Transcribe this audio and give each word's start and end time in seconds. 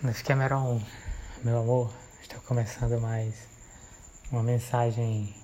Nesse 0.00 0.22
Cameron, 0.22 0.80
meu 1.42 1.58
amor, 1.58 1.92
estou 2.22 2.40
começando 2.42 3.00
mais 3.00 3.34
uma 4.30 4.44
mensagem 4.44 5.34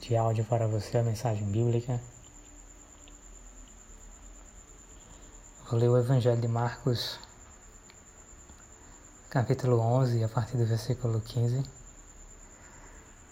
de 0.00 0.16
áudio 0.16 0.44
para 0.44 0.68
você, 0.68 0.98
a 0.98 1.02
mensagem 1.02 1.50
bíblica. 1.50 2.00
Vou 5.68 5.80
ler 5.80 5.88
o 5.88 5.98
Evangelho 5.98 6.40
de 6.40 6.46
Marcos, 6.46 7.18
capítulo 9.28 9.80
11, 9.80 10.22
a 10.22 10.28
partir 10.28 10.56
do 10.56 10.66
versículo 10.66 11.20
15. 11.20 11.64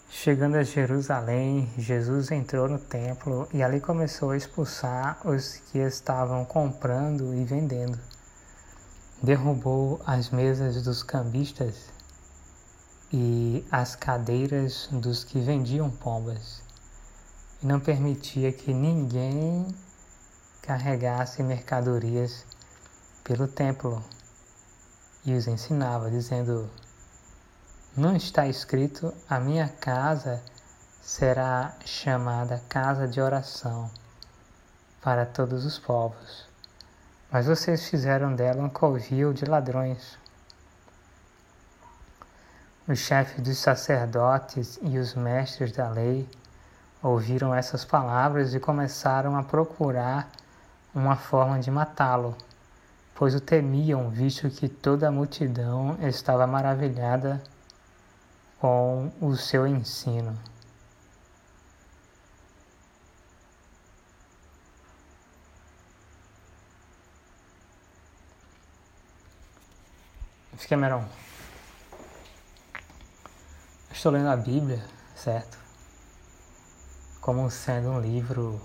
Chegando 0.09 0.57
a 0.57 0.63
Jerusalém, 0.63 1.71
Jesus 1.77 2.31
entrou 2.31 2.67
no 2.67 2.79
templo 2.79 3.47
e 3.53 3.63
ali 3.63 3.79
começou 3.79 4.31
a 4.31 4.37
expulsar 4.37 5.25
os 5.25 5.55
que 5.71 5.77
estavam 5.77 6.43
comprando 6.43 7.33
e 7.33 7.45
vendendo 7.45 7.97
derrubou 9.21 9.99
as 10.05 10.29
mesas 10.29 10.83
dos 10.83 11.01
cambistas 11.01 11.85
e 13.11 13.65
as 13.71 13.95
cadeiras 13.95 14.89
dos 14.91 15.23
que 15.23 15.39
vendiam 15.39 15.89
pombas, 15.89 16.61
e 17.61 17.65
não 17.65 17.79
permitia 17.79 18.51
que 18.51 18.73
ninguém 18.73 19.67
carregasse 20.61 21.41
mercadorias 21.41 22.45
pelo 23.23 23.47
templo, 23.47 24.03
e 25.25 25.33
os 25.33 25.47
ensinava, 25.47 26.11
dizendo: 26.11 26.69
Não 27.95 28.15
está 28.15 28.47
escrito, 28.47 29.13
a 29.27 29.39
minha 29.39 29.67
casa 29.67 30.43
será 31.01 31.75
chamada 31.85 32.61
casa 32.69 33.07
de 33.07 33.19
oração 33.19 33.89
para 35.01 35.25
todos 35.25 35.65
os 35.65 35.79
povos 35.79 36.46
mas 37.31 37.47
vocês 37.47 37.87
fizeram 37.89 38.33
dela 38.33 38.63
um 38.63 38.69
covil 38.69 39.33
de 39.33 39.45
ladrões. 39.45 40.17
Os 42.87 42.99
chefes 42.99 43.43
dos 43.43 43.57
sacerdotes 43.57 44.79
e 44.81 44.97
os 44.97 45.13
mestres 45.13 45.73
da 45.73 45.89
lei 45.89 46.27
ouviram 47.03 47.53
essas 47.53 47.83
palavras 47.83 48.53
e 48.53 48.59
começaram 48.59 49.35
a 49.35 49.43
procurar 49.43 50.29
uma 50.95 51.15
forma 51.15 51.59
de 51.59 51.69
matá-lo, 51.69 52.35
pois 53.13 53.35
o 53.35 53.41
temiam, 53.41 54.09
visto 54.09 54.49
que 54.49 54.69
toda 54.69 55.09
a 55.09 55.11
multidão 55.11 55.97
estava 56.01 56.47
maravilhada 56.47 57.41
com 58.59 59.11
o 59.21 59.35
seu 59.35 59.67
ensino. 59.67 60.37
Cameron. 70.65 71.05
Estou 73.91 74.11
lendo 74.11 74.29
a 74.29 74.35
Bíblia, 74.35 74.83
certo? 75.15 75.57
Como 77.21 77.49
sendo 77.51 77.89
um 77.89 77.99
livro 77.99 78.59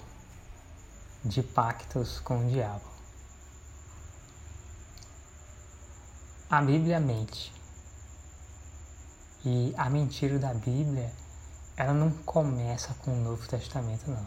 de 1.24 1.42
pactos 1.42 2.20
com 2.20 2.46
o 2.46 2.50
diabo. 2.50 2.84
A 6.48 6.62
Bíblia 6.62 7.00
mente. 7.00 7.52
E 9.44 9.74
a 9.76 9.90
mentira 9.90 10.38
da 10.38 10.54
Bíblia, 10.54 11.12
ela 11.76 11.92
não 11.92 12.10
começa 12.10 12.94
com 12.94 13.12
o 13.12 13.22
Novo 13.22 13.46
Testamento, 13.48 14.10
não. 14.10 14.26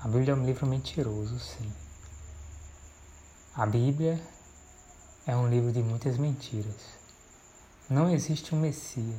A 0.00 0.08
Bíblia 0.08 0.32
é 0.32 0.36
um 0.36 0.44
livro 0.44 0.66
mentiroso, 0.66 1.38
sim. 1.40 1.72
A 3.54 3.66
Bíblia 3.66 4.20
é 5.26 5.34
um 5.34 5.48
livro 5.48 5.72
de 5.72 5.82
muitas 5.82 6.18
mentiras. 6.18 6.94
Não 7.88 8.10
existe 8.10 8.54
um 8.54 8.60
Messias. 8.60 9.16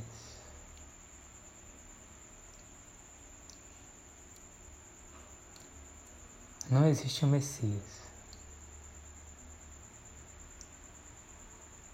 Não 6.70 6.88
existe 6.88 7.26
um 7.26 7.30
Messias. 7.30 8.05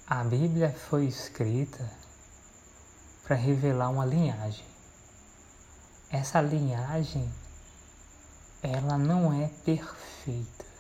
A 0.08 0.24
Bíblia 0.24 0.74
foi 0.90 1.06
escrita 1.06 1.90
para 3.24 3.36
revelar 3.36 3.90
uma 3.90 4.06
linhagem. 4.06 4.66
Essa 6.10 6.42
linhagem, 6.42 7.32
ela 8.62 8.98
não 8.98 9.32
é 9.42 9.48
perfeita. 9.64 10.71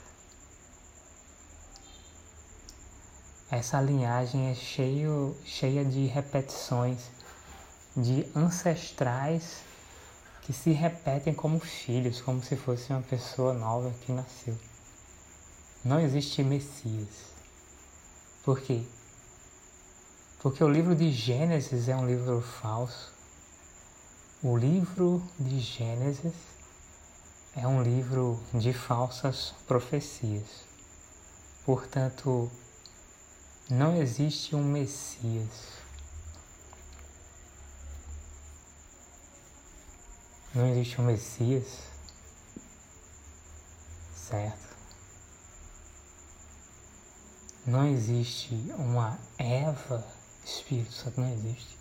Essa 3.51 3.81
linhagem 3.81 4.49
é 4.49 4.55
cheio, 4.55 5.35
cheia 5.43 5.83
de 5.83 6.05
repetições, 6.05 7.11
de 7.97 8.25
ancestrais 8.33 9.57
que 10.43 10.53
se 10.53 10.71
repetem 10.71 11.33
como 11.33 11.59
filhos, 11.59 12.21
como 12.21 12.41
se 12.41 12.55
fosse 12.55 12.93
uma 12.93 13.01
pessoa 13.01 13.53
nova 13.53 13.93
que 14.05 14.13
nasceu. 14.13 14.57
Não 15.83 15.99
existe 15.99 16.41
Messias. 16.41 17.09
Por 18.45 18.61
quê? 18.61 18.83
Porque 20.39 20.63
o 20.63 20.69
livro 20.69 20.95
de 20.95 21.11
Gênesis 21.11 21.89
é 21.89 21.95
um 21.95 22.07
livro 22.07 22.39
falso. 22.39 23.11
O 24.41 24.55
livro 24.55 25.21
de 25.37 25.59
Gênesis 25.59 26.33
é 27.55 27.67
um 27.67 27.83
livro 27.83 28.39
de 28.53 28.71
falsas 28.71 29.53
profecias. 29.67 30.65
Portanto, 31.65 32.49
não 33.71 33.95
existe 33.95 34.53
um 34.53 34.63
Messias. 34.63 35.79
Não 40.53 40.67
existe 40.67 40.99
um 40.99 41.05
Messias, 41.05 41.79
certo? 44.13 44.75
Não 47.65 47.87
existe 47.87 48.53
uma 48.77 49.17
Eva, 49.37 50.05
Espírito 50.43 50.91
Santo 50.91 51.21
não 51.21 51.31
existe. 51.31 51.77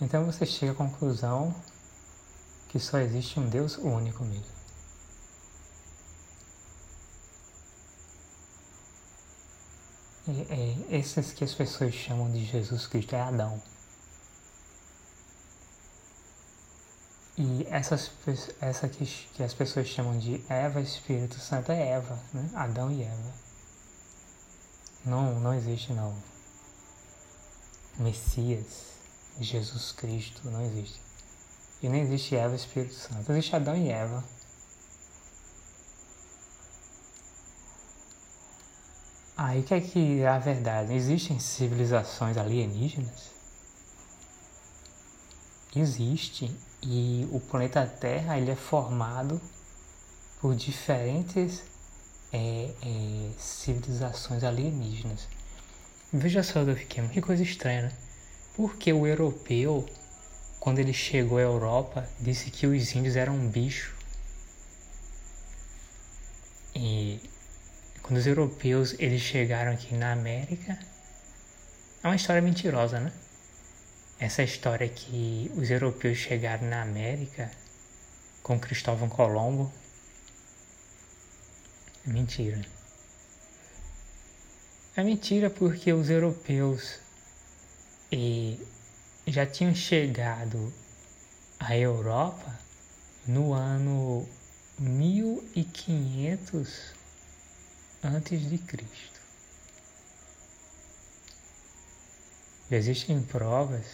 Então 0.00 0.26
você 0.26 0.44
chega 0.44 0.72
à 0.72 0.74
conclusão 0.74 1.54
que 2.68 2.80
só 2.80 2.98
existe 2.98 3.38
um 3.38 3.48
Deus 3.48 3.76
único 3.76 4.24
mesmo. 4.24 4.59
É, 10.48 10.96
esses 10.96 11.32
que 11.32 11.44
as 11.44 11.54
pessoas 11.54 11.94
chamam 11.94 12.30
de 12.30 12.44
Jesus 12.44 12.86
Cristo 12.86 13.14
é 13.14 13.20
Adão. 13.20 13.60
E 17.36 17.66
essas, 17.70 18.10
essa 18.60 18.88
que, 18.88 19.06
que 19.06 19.42
as 19.42 19.54
pessoas 19.54 19.86
chamam 19.86 20.18
de 20.18 20.44
Eva, 20.48 20.80
Espírito 20.80 21.38
Santo 21.38 21.72
é 21.72 21.88
Eva, 21.88 22.18
né? 22.34 22.50
Adão 22.54 22.90
e 22.92 23.02
Eva. 23.02 23.32
Não, 25.06 25.40
não 25.40 25.54
existe 25.54 25.92
não. 25.92 26.14
Messias, 27.98 28.92
Jesus 29.40 29.92
Cristo, 29.92 30.50
não 30.50 30.62
existe. 30.66 31.00
E 31.82 31.88
nem 31.88 32.02
existe 32.02 32.36
Eva, 32.36 32.54
Espírito 32.54 32.94
Santo. 32.94 33.32
Existe 33.32 33.56
Adão 33.56 33.74
e 33.74 33.88
Eva. 33.88 34.22
Aí 39.42 39.62
que 39.62 39.72
é 39.72 39.80
que 39.80 40.20
é 40.20 40.28
a 40.28 40.38
verdade? 40.38 40.92
Existem 40.92 41.38
civilizações 41.38 42.36
alienígenas? 42.36 43.30
Existe. 45.74 46.54
E 46.82 47.26
o 47.32 47.40
planeta 47.40 47.86
Terra 47.86 48.36
ele 48.36 48.50
é 48.50 48.54
formado 48.54 49.40
por 50.42 50.54
diferentes 50.54 51.62
é, 52.30 52.70
é, 52.82 53.30
civilizações 53.38 54.44
alienígenas. 54.44 55.26
Veja 56.12 56.42
só, 56.42 56.62
Dolphin, 56.62 57.08
que 57.08 57.22
coisa 57.22 57.42
estranha, 57.42 57.84
né? 57.84 57.92
Porque 58.54 58.92
o 58.92 59.06
europeu, 59.06 59.88
quando 60.58 60.80
ele 60.80 60.92
chegou 60.92 61.38
à 61.38 61.40
Europa, 61.40 62.06
disse 62.20 62.50
que 62.50 62.66
os 62.66 62.94
índios 62.94 63.16
eram 63.16 63.36
um 63.36 63.48
bicho. 63.48 63.96
E 66.76 67.18
quando 68.02 68.18
os 68.18 68.26
europeus 68.26 68.94
eles 68.98 69.20
chegaram 69.20 69.72
aqui 69.72 69.94
na 69.94 70.12
América, 70.12 70.78
é 72.02 72.08
uma 72.08 72.16
história 72.16 72.42
mentirosa, 72.42 73.00
né? 73.00 73.12
Essa 74.18 74.42
história 74.42 74.88
que 74.88 75.50
os 75.56 75.70
europeus 75.70 76.18
chegaram 76.18 76.68
na 76.68 76.82
América 76.82 77.50
com 78.42 78.58
Cristóvão 78.58 79.08
Colombo 79.08 79.72
é 82.06 82.10
mentira. 82.10 82.60
É 84.96 85.02
mentira 85.02 85.48
porque 85.48 85.92
os 85.92 86.10
europeus 86.10 86.98
e 88.12 88.58
já 89.26 89.46
tinham 89.46 89.74
chegado 89.74 90.72
à 91.58 91.76
Europa 91.76 92.58
no 93.26 93.52
ano 93.52 94.28
1500 94.78 96.99
antes 98.02 98.48
de 98.48 98.58
Cristo. 98.58 99.20
Existem 102.70 103.20
provas 103.22 103.84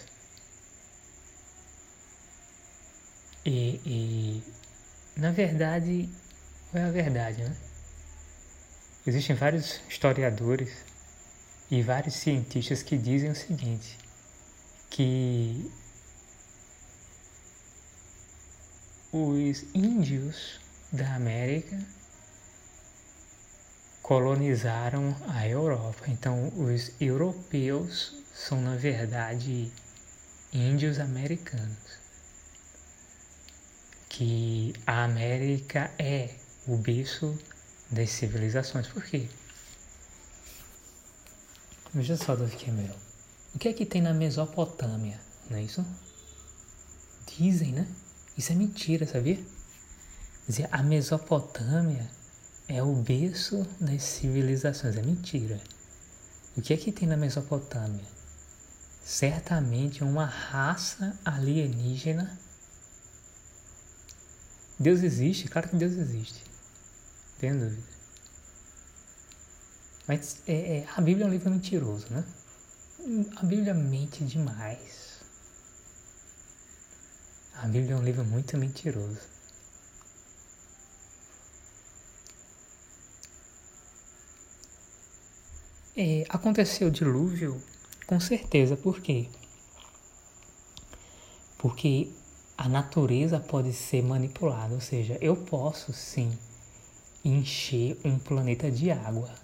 e, 3.45 3.81
e 3.87 4.43
na 5.17 5.31
verdade, 5.31 6.11
é 6.75 6.83
a 6.83 6.91
verdade, 6.91 7.43
né? 7.43 7.57
Existem 9.07 9.35
vários 9.35 9.81
historiadores 9.89 10.71
e 11.71 11.83
vários 11.83 12.15
cientistas 12.15 12.83
que 12.83 12.99
dizem 12.99 13.31
o 13.31 13.37
seguinte, 13.37 13.97
que 14.91 15.71
os 19.13 19.65
índios 19.75 20.61
da 20.93 21.15
América 21.15 21.79
colonizaram 24.07 25.17
a 25.27 25.49
Europa. 25.49 26.05
Então, 26.07 26.53
os 26.57 26.93
europeus 27.01 28.15
são, 28.33 28.61
na 28.61 28.77
verdade, 28.77 29.73
índios 30.53 31.01
americanos. 31.01 31.99
Que 34.09 34.73
a 34.87 35.03
América 35.03 35.91
é 35.99 36.31
o 36.69 36.77
berço 36.77 37.37
das 37.91 38.11
civilizações. 38.11 38.87
Por 38.87 39.03
quê? 39.03 39.29
Veja 41.93 42.17
só, 42.17 42.37
Davi 42.37 42.57
Cameron. 42.65 42.95
O 43.57 43.59
que 43.59 43.71
é 43.71 43.73
que 43.73 43.85
tem 43.85 44.01
na 44.01 44.15
Mesopotâmia? 44.15 45.19
Não 45.51 45.59
é 45.59 45.63
isso? 45.65 45.85
Dizem, 47.37 47.73
né? 47.73 47.89
Isso 48.39 48.53
é 48.53 48.55
mentira, 48.55 49.05
sabia? 49.05 49.41
Dizer, 50.47 50.69
a 50.71 50.81
Mesopotâmia 50.81 52.09
é 52.69 52.83
o 52.83 52.95
berço 52.95 53.67
das 53.81 54.03
civilizações. 54.03 54.97
É 54.97 55.03
mentira. 55.03 55.61
O 56.57 56.63
que 56.63 56.73
é 56.73 56.77
que 56.77 56.91
tem 56.91 57.09
na 57.09 57.17
Mesopotâmia? 57.17 58.05
Certamente 59.05 60.03
uma 60.03 60.25
raça 60.25 61.17
alienígena. 61.25 62.39
Deus 64.79 65.03
existe? 65.03 65.49
Claro 65.49 65.69
que 65.69 65.77
Deus 65.77 65.93
existe. 65.93 66.43
Tem 67.39 67.57
dúvida. 67.57 67.83
Mas 70.09 70.39
é, 70.47 70.79
é, 70.79 70.89
a 70.97 71.01
Bíblia 71.01 71.25
é 71.25 71.29
um 71.29 71.33
livro 71.33 71.51
mentiroso, 71.51 72.07
né? 72.11 72.25
A 73.37 73.45
Bíblia 73.45 73.75
mente 73.75 74.25
demais. 74.25 75.21
A 77.55 77.67
Bíblia 77.67 77.95
é 77.95 77.97
um 77.97 78.03
livro 78.03 78.25
muito 78.25 78.57
mentiroso. 78.57 79.36
É, 85.97 86.25
aconteceu 86.29 86.89
o 86.89 86.91
dilúvio? 86.91 87.61
Com 88.07 88.21
certeza, 88.21 88.77
por 88.77 89.01
quê? 89.01 89.29
Porque 91.59 92.11
a 92.57 92.69
natureza 92.69 93.41
pode 93.41 93.73
ser 93.73 94.03
manipulada, 94.03 94.75
ou 94.75 94.81
seja, 94.81 95.19
eu 95.21 95.37
posso 95.37 95.93
sim 95.93 96.31
encher 97.25 97.99
um 98.05 98.19
planeta 98.19 98.71
de 98.71 98.91
água 98.91 99.35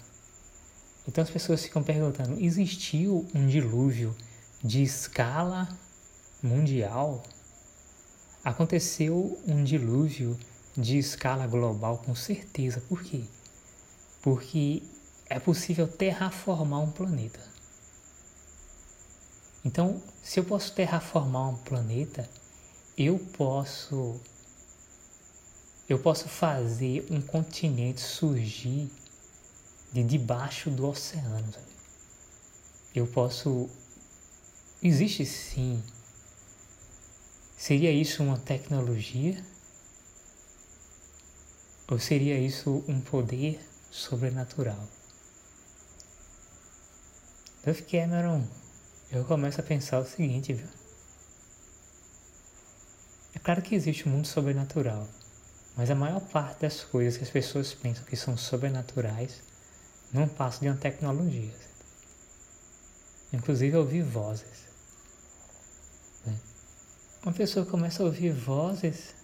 então 1.07 1.23
as 1.23 1.29
pessoas 1.29 1.63
ficam 1.63 1.83
perguntando: 1.83 2.39
existiu 2.39 3.27
um 3.33 3.47
dilúvio 3.47 4.15
de 4.63 4.81
escala 4.81 5.67
mundial? 6.41 7.23
Aconteceu 8.43 9.39
um 9.47 9.63
dilúvio 9.63 10.37
de 10.75 10.97
escala 10.97 11.47
global, 11.47 12.01
com 12.05 12.15
certeza. 12.15 12.81
Por 12.87 13.03
quê? 13.03 13.21
Porque 14.21 14.83
é 15.33 15.39
possível 15.39 15.87
terraformar 15.87 16.79
um 16.79 16.91
planeta. 16.91 17.39
Então, 19.65 19.99
se 20.21 20.39
eu 20.39 20.43
posso 20.43 20.71
terraformar 20.73 21.49
um 21.49 21.57
planeta, 21.57 22.29
eu 22.95 23.17
posso 23.17 24.21
eu 25.89 25.97
posso 25.97 26.29
fazer 26.29 27.07
um 27.09 27.19
continente 27.19 27.99
surgir 27.99 28.91
de 29.91 30.03
debaixo 30.03 30.69
do 30.69 30.87
oceano. 30.87 31.53
Eu 32.93 33.07
posso. 33.07 33.67
Existe 34.83 35.25
sim. 35.25 35.81
Seria 37.57 37.91
isso 37.91 38.21
uma 38.21 38.37
tecnologia? 38.37 39.43
Ou 41.89 41.97
seria 41.97 42.37
isso 42.37 42.83
um 42.87 43.01
poder 43.01 43.59
sobrenatural? 43.89 44.87
Duff 47.65 47.81
Cameron, 47.83 48.45
eu 49.09 49.23
começo 49.23 49.61
a 49.61 49.63
pensar 49.63 49.99
o 49.99 50.05
seguinte, 50.05 50.51
viu? 50.51 50.67
É 53.33 53.39
claro 53.39 53.61
que 53.61 53.73
existe 53.73 54.05
um 54.05 54.11
mundo 54.11 54.27
sobrenatural, 54.27 55.07
mas 55.77 55.89
a 55.89 55.95
maior 55.95 56.19
parte 56.19 56.59
das 56.59 56.83
coisas 56.83 57.15
que 57.15 57.23
as 57.23 57.29
pessoas 57.29 57.73
pensam 57.73 58.03
que 58.03 58.17
são 58.17 58.35
sobrenaturais 58.35 59.41
não 60.11 60.27
passa 60.27 60.59
de 60.59 60.67
uma 60.67 60.75
tecnologia. 60.75 61.53
Inclusive 63.31 63.77
ouvir 63.77 64.03
vozes. 64.03 64.67
Né? 66.25 66.37
Uma 67.23 67.31
pessoa 67.31 67.65
começa 67.65 68.03
a 68.03 68.07
ouvir 68.07 68.33
vozes 68.33 69.15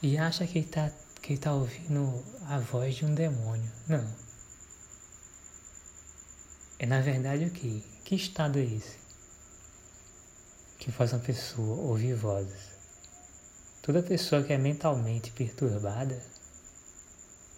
e 0.00 0.16
acha 0.16 0.46
que 0.46 0.60
está 0.60 0.92
que 1.20 1.36
tá 1.36 1.52
ouvindo 1.52 2.24
a 2.46 2.60
voz 2.60 2.94
de 2.94 3.04
um 3.04 3.14
demônio. 3.14 3.70
Não. 3.88 4.21
É 6.82 6.86
na 6.86 7.00
verdade 7.00 7.44
o 7.44 7.50
que? 7.50 7.80
Que 8.04 8.16
estado 8.16 8.58
é 8.58 8.64
esse? 8.64 8.96
Que 10.80 10.90
faz 10.90 11.12
uma 11.12 11.20
pessoa 11.20 11.76
ouvir 11.76 12.16
vozes. 12.16 12.72
Toda 13.80 14.02
pessoa 14.02 14.42
que 14.42 14.52
é 14.52 14.58
mentalmente 14.58 15.30
perturbada, 15.30 16.20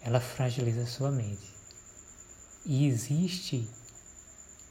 ela 0.01 0.19
fragiliza 0.19 0.85
sua 0.85 1.09
mente. 1.09 1.55
E 2.63 2.85
existe 2.85 3.67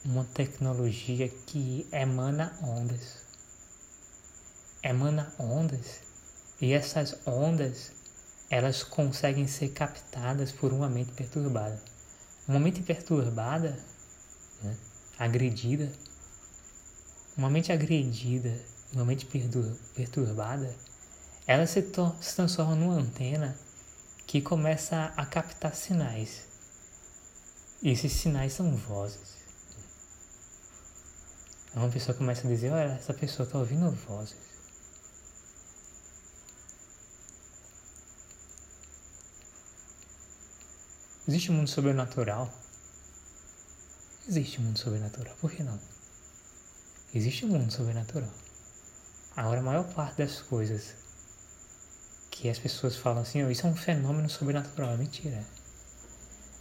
uma 0.04 0.22
tecnologia 0.22 1.28
que 1.28 1.84
emana 1.90 2.56
ondas. 2.62 3.16
Emana 4.84 5.34
ondas 5.36 5.98
e 6.60 6.72
essas 6.72 7.16
ondas 7.26 7.90
elas 8.48 8.84
conseguem 8.84 9.48
ser 9.48 9.70
captadas 9.70 10.52
por 10.52 10.72
uma 10.72 10.88
mente 10.88 11.10
perturbada. 11.10 11.82
Uma 12.46 12.60
mente 12.60 12.84
perturbada, 12.84 13.76
né, 14.62 14.76
agredida, 15.18 15.90
uma 17.36 17.50
mente 17.50 17.72
agredida, 17.72 18.54
uma 18.92 19.04
mente 19.04 19.26
perturbada, 19.94 20.74
ela 21.46 21.66
se, 21.66 21.82
se 22.20 22.36
transforma 22.36 22.74
numa 22.74 22.94
antena 22.94 23.56
que 24.26 24.40
começa 24.40 25.12
a 25.16 25.26
captar 25.26 25.74
sinais 25.74 26.54
e 27.84 27.90
esses 27.90 28.12
sinais 28.12 28.54
são 28.54 28.74
vozes. 28.74 29.36
Uma 31.74 31.90
pessoa 31.90 32.16
começa 32.16 32.46
a 32.46 32.50
dizer, 32.50 32.70
olha, 32.70 32.92
essa 32.92 33.12
pessoa 33.12 33.44
está 33.44 33.58
ouvindo 33.58 33.90
vozes. 33.90 34.36
Existe 41.28 41.50
um 41.50 41.56
mundo 41.56 41.68
sobrenatural? 41.68 42.50
Existe 44.26 44.60
mundo 44.60 44.78
sobrenatural, 44.78 45.36
por 45.38 45.50
que 45.50 45.62
não? 45.62 45.78
Existe 47.14 47.44
um 47.44 47.50
mundo 47.50 47.70
sobrenatural. 47.70 48.30
Agora, 49.36 49.60
a 49.60 49.62
maior 49.62 49.84
parte 49.92 50.18
das 50.18 50.40
coisas 50.40 50.94
que 52.30 52.48
as 52.48 52.58
pessoas 52.58 52.96
falam 52.96 53.22
assim, 53.22 53.44
oh, 53.44 53.50
isso 53.50 53.66
é 53.66 53.70
um 53.70 53.76
fenômeno 53.76 54.28
sobrenatural, 54.30 54.92
é 54.92 54.96
mentira. 54.96 55.44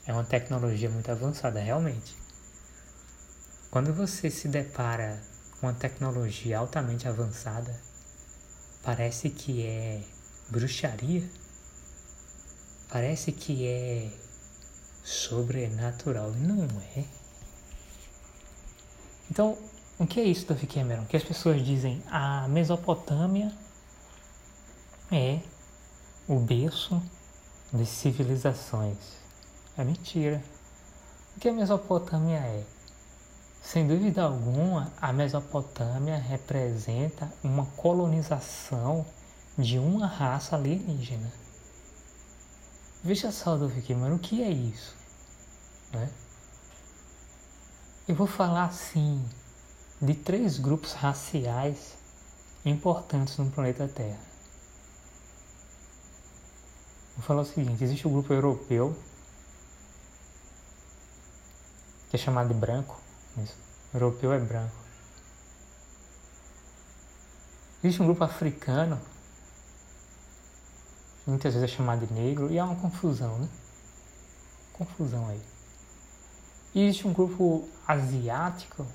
É 0.06 0.12
uma 0.12 0.26
tecnologia 0.26 0.90
muito 0.90 1.10
avançada, 1.10 1.60
realmente. 1.60 2.16
Quando 3.72 3.94
você 3.94 4.30
se 4.30 4.50
depara 4.50 5.24
com 5.60 5.68
uma 5.68 5.74
tecnologia 5.74 6.60
altamente 6.60 7.08
avançada, 7.08 7.80
parece 8.84 9.30
que 9.30 9.66
é 9.66 10.04
bruxaria, 10.50 11.24
parece 12.90 13.32
que 13.32 13.66
é 13.66 14.12
sobrenatural. 15.04 16.32
Não 16.34 16.68
é. 16.96 17.23
Então, 19.34 19.58
o 19.98 20.06
que 20.06 20.20
é 20.20 20.24
isso, 20.26 20.46
Duff 20.46 20.68
Cameron? 20.68 21.06
Que 21.06 21.18
as 21.18 21.24
pessoas 21.24 21.66
dizem 21.66 22.04
a 22.06 22.48
Mesopotâmia 22.48 23.52
é 25.12 25.40
o 26.28 26.38
berço 26.38 27.02
das 27.72 27.90
civilizações. 27.90 28.96
É 29.76 29.84
mentira. 29.84 30.40
O 31.36 31.40
que 31.40 31.50
a 31.50 31.52
Mesopotâmia 31.52 32.38
é? 32.38 32.64
Sem 33.60 33.88
dúvida 33.88 34.22
alguma, 34.22 34.94
a 35.02 35.12
Mesopotâmia 35.12 36.18
representa 36.18 37.28
uma 37.44 37.66
colonização 37.76 39.04
de 39.58 39.80
uma 39.80 40.06
raça 40.06 40.56
alienígena. 40.56 41.34
Veja 43.04 43.32
só, 43.32 43.58
Dolph 43.58 43.84
Cameron, 43.88 44.14
o 44.14 44.20
que 44.20 44.44
é 44.44 44.52
isso? 44.52 44.96
Né? 45.92 46.08
Eu 48.06 48.16
vou 48.16 48.28
falar 48.28 48.66
assim 48.66 49.24
de 50.02 50.14
três 50.14 50.60
grupos 50.60 50.92
raciais 50.92 51.94
importantes 52.66 53.38
no 53.38 53.50
planeta 53.50 53.88
Terra. 53.88 54.20
Vou 57.16 57.24
falar 57.26 57.42
o 57.44 57.46
seguinte: 57.46 57.82
existe 57.82 58.06
o 58.06 58.10
grupo 58.10 58.34
europeu, 58.34 58.94
que 62.10 62.18
é 62.18 62.20
chamado 62.20 62.50
de 62.50 62.54
branco. 62.54 63.00
Isso. 63.38 63.56
Europeu 63.94 64.34
é 64.34 64.40
branco. 64.40 64.76
Existe 67.82 68.02
um 68.02 68.06
grupo 68.06 68.24
africano, 68.26 69.00
muitas 71.26 71.54
vezes 71.54 71.72
é 71.72 71.74
chamado 71.74 72.06
de 72.06 72.14
negro, 72.14 72.52
e 72.52 72.60
há 72.60 72.66
uma 72.66 72.76
confusão, 72.76 73.38
né? 73.40 73.48
Confusão 74.74 75.28
aí. 75.30 75.53
Existe 76.76 77.08
um 77.08 77.14
grupo 77.14 77.70
asiático, 77.88 78.86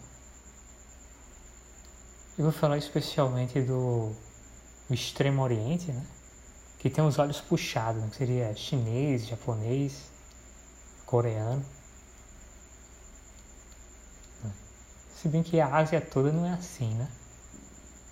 eu 2.36 2.44
vou 2.44 2.52
falar 2.52 2.76
especialmente 2.76 3.60
do, 3.60 4.12
do 4.88 4.94
Extremo 4.94 5.42
Oriente, 5.42 5.92
né? 5.92 6.04
que 6.78 6.90
tem 6.90 7.04
os 7.04 7.18
olhos 7.18 7.40
puxados, 7.40 8.02
né? 8.02 8.08
que 8.10 8.16
seria 8.16 8.54
chinês, 8.54 9.26
japonês, 9.26 10.10
coreano. 11.06 11.64
Se 15.14 15.28
bem 15.28 15.42
que 15.42 15.60
a 15.60 15.74
Ásia 15.74 16.00
toda 16.00 16.30
não 16.30 16.46
é 16.46 16.52
assim, 16.52 16.94
né? 16.94 17.08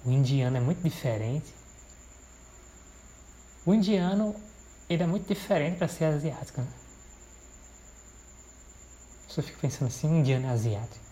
O 0.04 0.11
indiano 0.11 0.56
é 0.56 0.61
muito 0.61 0.82
diferente. 0.82 1.54
O 3.64 3.73
indiano, 3.73 4.35
ele 4.88 5.04
é 5.04 5.06
muito 5.06 5.26
diferente 5.32 5.78
para 5.78 5.87
ser 5.87 6.06
asiático, 6.06 6.61
né? 6.61 6.66
Só 9.36 9.42
fico 9.42 9.60
pensando 9.60 9.88
assim, 9.88 10.08
indiano 10.08 10.50
asiático. 10.50 11.04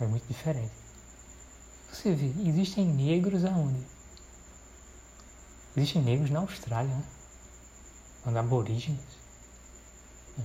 É 0.00 0.04
muito 0.04 0.26
diferente. 0.26 0.72
Você 1.88 2.12
vê, 2.12 2.48
existem 2.48 2.84
negros 2.84 3.44
aonde? 3.44 3.86
Existem 5.76 6.02
negros 6.02 6.30
na 6.30 6.40
Austrália, 6.40 6.92
né? 6.92 7.04
Quando 8.24 8.38
aborígenes. 8.38 8.98
É, 10.36 10.42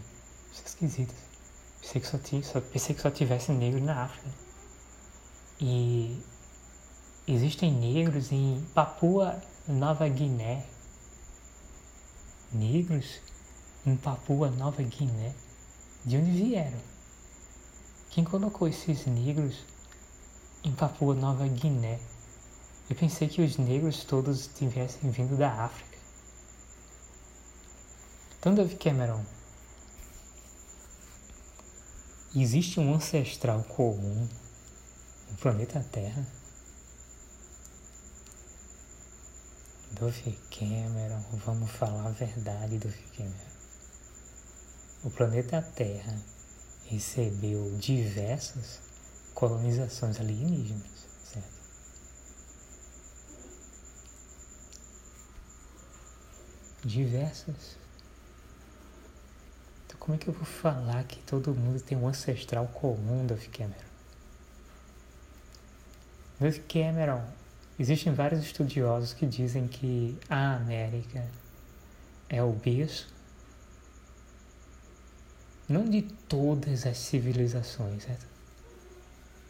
isso 0.53 0.61
é 0.61 0.67
esquisito. 0.67 1.15
Pensei 1.81 1.99
que, 1.99 2.07
só 2.07 2.19
só, 2.43 2.61
pensei 2.61 2.95
que 2.95 3.01
só 3.01 3.09
tivesse 3.09 3.51
negros 3.53 3.81
na 3.81 4.03
África. 4.03 4.29
E 5.59 6.23
existem 7.27 7.73
negros 7.73 8.31
em 8.31 8.63
Papua 8.75 9.41
Nova 9.67 10.07
Guiné. 10.07 10.63
Negros 12.53 13.19
em 13.85 13.95
Papua 13.95 14.49
Nova 14.51 14.83
Guiné. 14.83 15.33
De 16.05 16.17
onde 16.17 16.31
vieram? 16.31 16.79
Quem 18.09 18.23
colocou 18.23 18.67
esses 18.67 19.05
negros 19.05 19.65
em 20.63 20.71
Papua 20.71 21.15
Nova 21.15 21.47
Guiné? 21.47 21.99
Eu 22.89 22.95
pensei 22.95 23.27
que 23.27 23.41
os 23.41 23.57
negros 23.57 24.03
todos 24.03 24.47
tivessem 24.47 25.09
vindo 25.09 25.37
da 25.37 25.65
África. 25.65 25.97
Então, 28.37 28.53
David 28.53 28.77
Cameron, 28.77 29.23
existe 32.35 32.79
um 32.79 32.93
ancestral 32.95 33.63
comum 33.63 34.27
no 35.29 35.37
planeta 35.37 35.79
Terra? 35.91 36.27
Dove 39.91 40.37
Cameron, 40.49 41.23
vamos 41.45 41.69
falar 41.69 42.07
a 42.07 42.11
verdade, 42.11 42.79
Dove 42.79 43.01
Cameron. 43.15 43.50
O 45.03 45.09
planeta 45.09 45.59
Terra 45.61 46.15
recebeu 46.85 47.75
diversas 47.79 48.79
colonizações 49.33 50.19
alienígenas, 50.19 51.07
certo? 51.23 51.49
Diversas. 56.85 57.77
Então 59.87 59.97
como 59.99 60.15
é 60.15 60.19
que 60.19 60.27
eu 60.27 60.33
vou 60.33 60.45
falar 60.45 61.03
que 61.05 61.19
todo 61.21 61.55
mundo 61.55 61.81
tem 61.81 61.97
um 61.97 62.07
ancestral 62.07 62.67
comum, 62.67 63.25
Duff 63.25 63.49
Cameron? 63.49 63.91
Duff 66.39 66.59
Cameron, 66.61 67.23
existem 67.79 68.13
vários 68.13 68.41
estudiosos 68.43 69.13
que 69.13 69.25
dizem 69.25 69.67
que 69.67 70.15
a 70.29 70.57
América 70.57 71.27
é 72.29 72.43
o 72.43 72.51
berço 72.51 73.20
não 75.71 75.85
de 75.85 76.01
todas 76.01 76.85
as 76.85 76.97
civilizações. 76.97 78.03
Certo? 78.03 78.25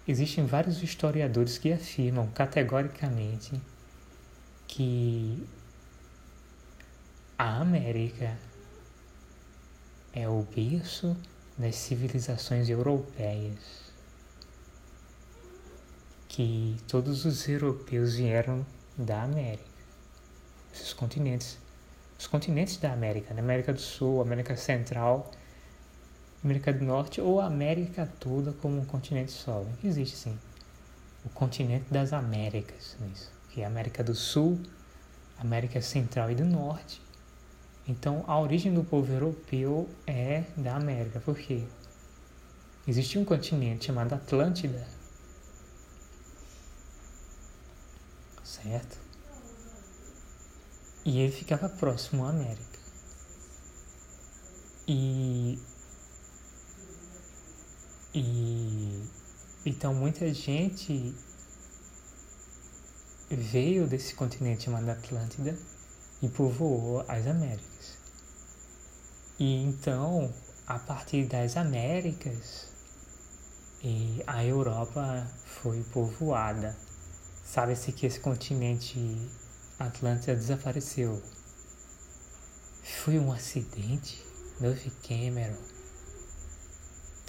Existem 0.07 0.45
vários 0.45 0.81
historiadores 0.81 1.57
que 1.57 1.71
afirmam 1.71 2.27
categoricamente 2.27 3.61
que 4.67 5.45
a 7.37 7.59
América 7.59 8.37
é 10.13 10.27
o 10.27 10.43
berço 10.55 11.15
das 11.57 11.75
civilizações 11.75 12.69
europeias. 12.69 13.91
Que 16.27 16.77
todos 16.87 17.25
os 17.25 17.47
europeus 17.47 18.15
vieram 18.15 18.65
da 18.97 19.23
América, 19.23 19.63
esses 20.73 20.93
continentes. 20.93 21.57
Os 22.17 22.27
continentes 22.27 22.77
da 22.77 22.93
América, 22.93 23.33
da 23.33 23.41
América 23.41 23.73
do 23.73 23.81
Sul, 23.81 24.21
América 24.21 24.55
Central 24.55 25.31
América 26.43 26.73
do 26.73 26.83
Norte 26.83 27.21
ou 27.21 27.39
América 27.39 28.11
toda 28.19 28.51
como 28.53 28.79
um 28.81 28.85
continente 28.85 29.31
só. 29.31 29.63
Existe 29.83 30.17
sim. 30.17 30.37
O 31.23 31.29
continente 31.29 31.85
das 31.91 32.13
Américas, 32.13 32.97
é 33.01 33.05
isso, 33.07 33.31
que 33.49 33.61
é 33.61 33.65
a 33.65 33.67
América 33.67 34.03
do 34.03 34.15
Sul, 34.15 34.59
América 35.37 35.81
Central 35.81 36.31
e 36.31 36.35
do 36.35 36.45
Norte. 36.45 37.01
Então, 37.87 38.23
a 38.27 38.39
origem 38.39 38.73
do 38.73 38.83
povo 38.83 39.11
europeu 39.11 39.89
é 40.07 40.45
da 40.57 40.75
América. 40.75 41.19
Por 41.19 41.37
quê? 41.37 41.63
Existia 42.87 43.21
um 43.21 43.25
continente 43.25 43.85
chamado 43.85 44.13
Atlântida. 44.13 44.87
Certo? 48.43 48.97
E 51.05 51.19
ele 51.19 51.31
ficava 51.31 51.69
próximo 51.69 52.25
à 52.25 52.29
América. 52.29 52.79
E 54.87 55.59
e 58.13 59.07
então 59.65 59.93
muita 59.93 60.33
gente 60.33 61.15
veio 63.29 63.87
desse 63.87 64.13
continente 64.15 64.63
chamado 64.65 64.89
Atlântida 64.89 65.57
e 66.21 66.27
povoou 66.27 67.05
as 67.07 67.25
Américas. 67.25 67.97
E 69.39 69.63
então, 69.63 70.33
a 70.67 70.77
partir 70.77 71.25
das 71.25 71.55
Américas, 71.55 72.67
a 74.27 74.43
Europa 74.43 75.25
foi 75.45 75.81
povoada. 75.85 76.77
Sabe-se 77.45 77.93
que 77.93 78.05
esse 78.05 78.19
continente 78.19 78.99
Atlântida 79.79 80.35
desapareceu. 80.35 81.21
Foi 82.83 83.17
um 83.17 83.31
acidente? 83.31 84.23
Dove 84.59 84.91
Cameron 85.01 85.70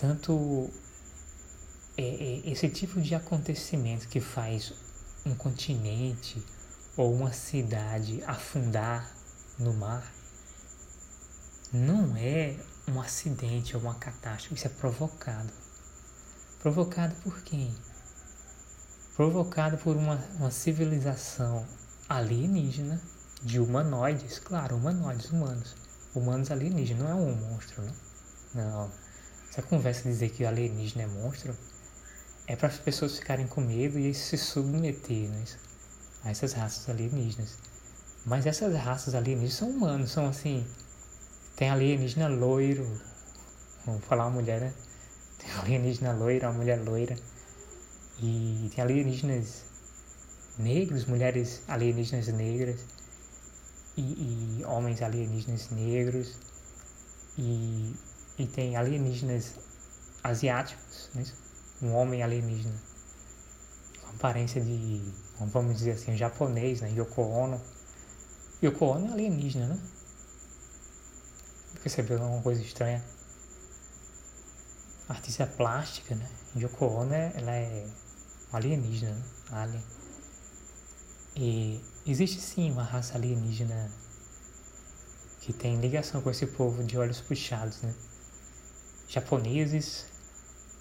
tanto 0.03 0.69
é, 1.97 2.03
é, 2.03 2.51
esse 2.51 2.69
tipo 2.69 3.01
de 3.01 3.15
acontecimento 3.15 4.09
que 4.09 4.21
faz 4.21 4.73
um 5.25 5.33
continente 5.33 6.45
ou 6.97 7.15
uma 7.15 7.33
cidade 7.33 8.21
afundar 8.27 9.09
no 9.61 9.73
mar 9.73 10.13
não 11.73 12.17
é 12.17 12.57
um 12.89 13.01
acidente 13.01 13.77
ou 13.77 13.83
uma 13.83 13.95
catástrofe, 13.95 14.57
isso 14.57 14.67
é 14.67 14.71
provocado. 14.71 15.53
Provocado 16.59 17.15
por 17.23 17.41
quem? 17.43 17.73
Provocado 19.15 19.79
por 19.79 19.97
uma, 19.97 20.17
uma 20.35 20.51
civilização 20.51 21.65
alienígena 22.09 23.01
de 23.41 23.61
humanoides, 23.61 24.41
claro, 24.41 24.77
humanoides 24.77 25.31
humanos. 25.31 25.77
Humanos 26.13 26.51
alienígenas, 26.51 27.05
não 27.05 27.11
é 27.11 27.15
um 27.15 27.35
monstro, 27.37 27.83
né? 27.83 27.93
Não. 28.53 29.02
Essa 29.53 29.61
conversa 29.61 30.05
de 30.05 30.09
dizer 30.09 30.31
que 30.31 30.45
o 30.45 30.49
alienígena 30.49 31.03
é 31.03 31.07
monstro 31.07 31.55
é 32.47 32.57
para 32.57 32.69
as 32.69 32.79
pessoas 32.79 33.19
ficarem 33.19 33.47
com 33.47 33.61
medo 33.61 33.99
e 33.99 34.15
se 34.15 34.39
submeter 34.39 35.29
né, 35.29 35.45
a 36.25 36.31
essas 36.31 36.55
raças 36.55 36.89
alienígenas. 36.89 37.59
Mas 38.25 38.47
essas 38.47 38.75
raças 38.75 39.15
alienígenas 39.15 39.53
são 39.53 39.69
humanos, 39.69 40.11
são 40.11 40.27
assim. 40.27 40.67
Tem 41.55 41.69
alienígena 41.69 42.29
loiro, 42.29 42.99
vamos 43.85 44.03
falar 44.07 44.25
uma 44.25 44.41
mulher, 44.41 44.59
né? 44.59 44.73
Tem 45.39 45.51
alienígena 45.53 46.15
loira, 46.15 46.49
uma 46.49 46.57
mulher 46.57 46.83
loira. 46.83 47.15
E 48.23 48.71
tem 48.75 48.83
alienígenas 48.83 49.65
negros, 50.59 51.05
mulheres 51.05 51.61
alienígenas 51.69 52.27
negras. 52.29 52.81
E, 53.99 54.01
e 54.01 54.65
homens 54.65 55.03
alienígenas 55.03 55.69
negros 55.69 56.39
e, 57.37 57.95
e 58.43 58.47
tem 58.49 58.77
alienígenas 58.77 59.55
asiáticos, 60.23 61.11
né? 61.15 61.25
um 61.81 61.95
homem 61.95 62.25
alienígena 62.25 62.77
com 64.01 64.09
aparência 64.17 64.61
de, 64.61 65.01
vamos 65.39 65.77
dizer 65.77 65.93
assim, 65.93 66.17
japonês, 66.17 66.81
né? 66.81 66.91
Yoko 66.91 67.23
Ono. 67.23 67.61
Yoko 68.63 68.85
Ono 68.85 69.09
é 69.09 69.13
alienígena, 69.13 69.69
né? 69.69 69.81
Percebeu 71.83 72.21
alguma 72.21 72.43
coisa 72.43 72.61
estranha? 72.61 73.05
Artista 75.09 75.47
plástica, 75.47 76.17
né? 76.17 76.29
Yoko 76.57 76.85
Ono, 76.87 77.15
ela 77.15 77.53
é 77.53 77.87
alienígena, 78.53 79.15
né? 79.15 79.25
Alien. 79.53 79.85
E 81.37 81.81
existe 82.07 82.41
sim 82.41 82.73
uma 82.73 82.83
raça 82.83 83.15
alienígena 83.15 83.91
que 85.41 85.53
tem 85.53 85.81
ligação 85.81 86.21
com 86.23 86.31
esse 86.31 86.47
povo 86.47 86.83
de 86.83 86.99
olhos 86.99 87.21
puxados, 87.21 87.83
né? 87.83 87.95
Japoneses, 89.13 90.07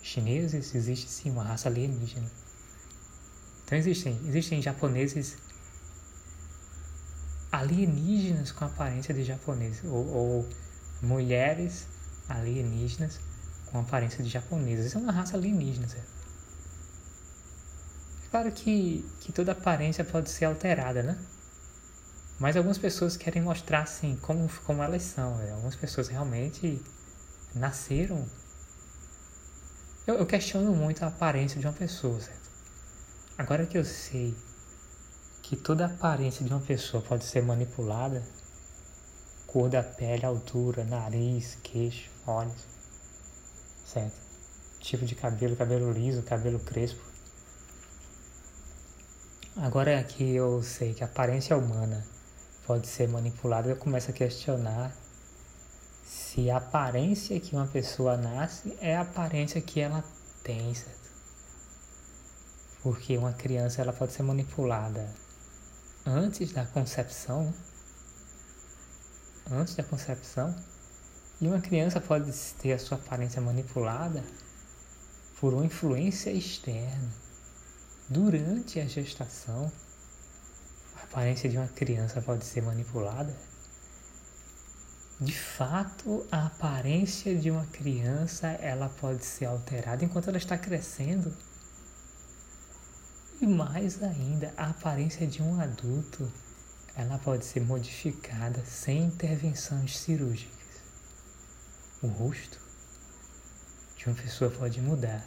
chineses, 0.02 0.74
existe 0.74 1.10
sim 1.10 1.30
uma 1.30 1.44
raça 1.44 1.68
alienígena. 1.68 2.32
Então 3.66 3.78
existem, 3.78 4.18
existem 4.26 4.62
japoneses 4.62 5.36
alienígenas 7.52 8.54
com 8.54 8.64
aparência 8.64 9.14
de 9.14 9.26
japoneses, 9.26 9.84
ou, 9.84 10.08
ou 10.08 10.50
mulheres 11.02 11.88
alienígenas 12.30 13.20
com 13.66 13.82
aparência 13.82 14.24
de 14.24 14.30
japonesas. 14.30 14.86
Isso 14.86 14.98
é 14.98 15.02
uma 15.02 15.12
raça 15.12 15.36
alienígena, 15.36 15.90
certo? 15.90 16.08
É 18.26 18.30
claro 18.30 18.52
que, 18.54 19.06
que 19.20 19.34
toda 19.34 19.52
aparência 19.52 20.06
pode 20.06 20.30
ser 20.30 20.46
alterada, 20.46 21.04
né? 21.04 21.18
Mas 22.40 22.56
algumas 22.56 22.78
pessoas 22.78 23.18
querem 23.18 23.42
mostrar 23.42 23.82
assim 23.82 24.16
como, 24.22 24.50
como 24.66 24.82
elas 24.82 25.04
são. 25.04 25.36
Né? 25.36 25.52
Algumas 25.52 25.76
pessoas 25.76 26.08
realmente 26.08 26.82
nasceram. 27.54 28.26
Eu, 30.08 30.16
eu 30.16 30.26
questiono 30.26 30.74
muito 30.74 31.04
a 31.04 31.08
aparência 31.08 31.60
de 31.60 31.68
uma 31.68 31.74
pessoa, 31.74 32.20
certo? 32.20 32.50
Agora 33.38 33.66
que 33.66 33.78
eu 33.78 33.86
sei 33.86 34.36
que 35.42 35.56
toda 35.56 35.86
a 35.86 35.88
aparência 35.88 36.46
de 36.46 36.52
uma 36.52 36.62
pessoa 36.62 37.04
pode 37.04 37.26
ser 37.26 37.42
manipulada, 37.42 38.24
cor 39.48 39.70
da 39.70 39.84
pele, 39.84 40.26
altura, 40.26 40.84
nariz, 40.84 41.58
queixo, 41.62 42.10
olhos, 42.26 42.66
certo? 43.86 44.16
Tipo 44.80 45.06
de 45.06 45.16
cabelo, 45.16 45.56
cabelo 45.56 45.92
liso, 45.92 46.24
cabelo 46.24 46.60
crespo. 46.60 47.02
Agora 49.58 50.02
que 50.04 50.36
eu 50.36 50.64
sei 50.64 50.94
que 50.94 51.04
a 51.04 51.08
aparência 51.08 51.58
humana 51.58 52.06
pode 52.66 52.88
ser 52.88 53.10
manipulada, 53.10 53.70
eu 53.70 53.76
começo 53.76 54.10
a 54.10 54.14
questionar 54.14 54.96
se 56.12 56.52
a 56.52 56.58
aparência 56.58 57.40
que 57.40 57.56
uma 57.56 57.68
pessoa 57.68 58.18
nasce 58.18 58.78
é 58.82 58.98
a 58.98 59.02
aparência 59.02 59.62
que 59.62 59.80
ela 59.80 60.04
tem, 60.44 60.74
certo? 60.74 61.10
Porque 62.84 63.18
uma 63.18 63.32
criança 63.32 63.82
ela 63.82 63.94
pode 63.94 64.12
ser 64.12 64.24
manipulada 64.24 65.10
antes 66.06 66.52
da 66.52 66.66
concepção, 66.66 67.54
antes 69.50 69.76
da 69.76 69.84
concepção, 69.84 70.54
e 71.40 71.48
uma 71.48 71.62
criança 71.62 72.02
pode 72.02 72.30
ter 72.60 72.74
a 72.74 72.80
sua 72.80 72.98
aparência 72.98 73.42
manipulada 73.42 74.22
por 75.40 75.54
uma 75.54 75.66
influência 75.66 76.30
externa 76.30 77.10
durante 78.10 78.82
a 78.82 78.86
gestação 78.86 79.72
aparência 81.12 81.50
de 81.50 81.58
uma 81.58 81.68
criança 81.68 82.22
pode 82.22 82.46
ser 82.46 82.62
manipulada? 82.62 83.36
De 85.22 85.38
fato, 85.38 86.26
a 86.32 86.48
aparência 86.48 87.36
de 87.36 87.52
uma 87.52 87.68
criança 87.68 88.48
ela 88.48 88.90
pode 88.90 89.24
ser 89.24 89.46
alterada 89.46 90.04
enquanto 90.04 90.30
ela 90.30 90.38
está 90.40 90.58
crescendo. 90.58 91.32
E 93.40 93.46
mais 93.46 94.02
ainda, 94.02 94.52
a 94.58 94.72
aparência 94.72 95.28
de 95.28 95.44
um 95.44 95.62
adulto 95.62 96.28
ela 96.96 97.20
pode 97.20 97.46
ser 97.46 97.62
modificada 97.62 98.66
sem 98.66 99.04
intervenções 99.04 99.96
cirúrgicas. 100.00 100.58
O 102.02 102.08
rosto 102.08 102.60
de 103.96 104.08
uma 104.08 104.16
pessoa 104.16 104.50
pode 104.50 104.82
mudar 104.82 105.24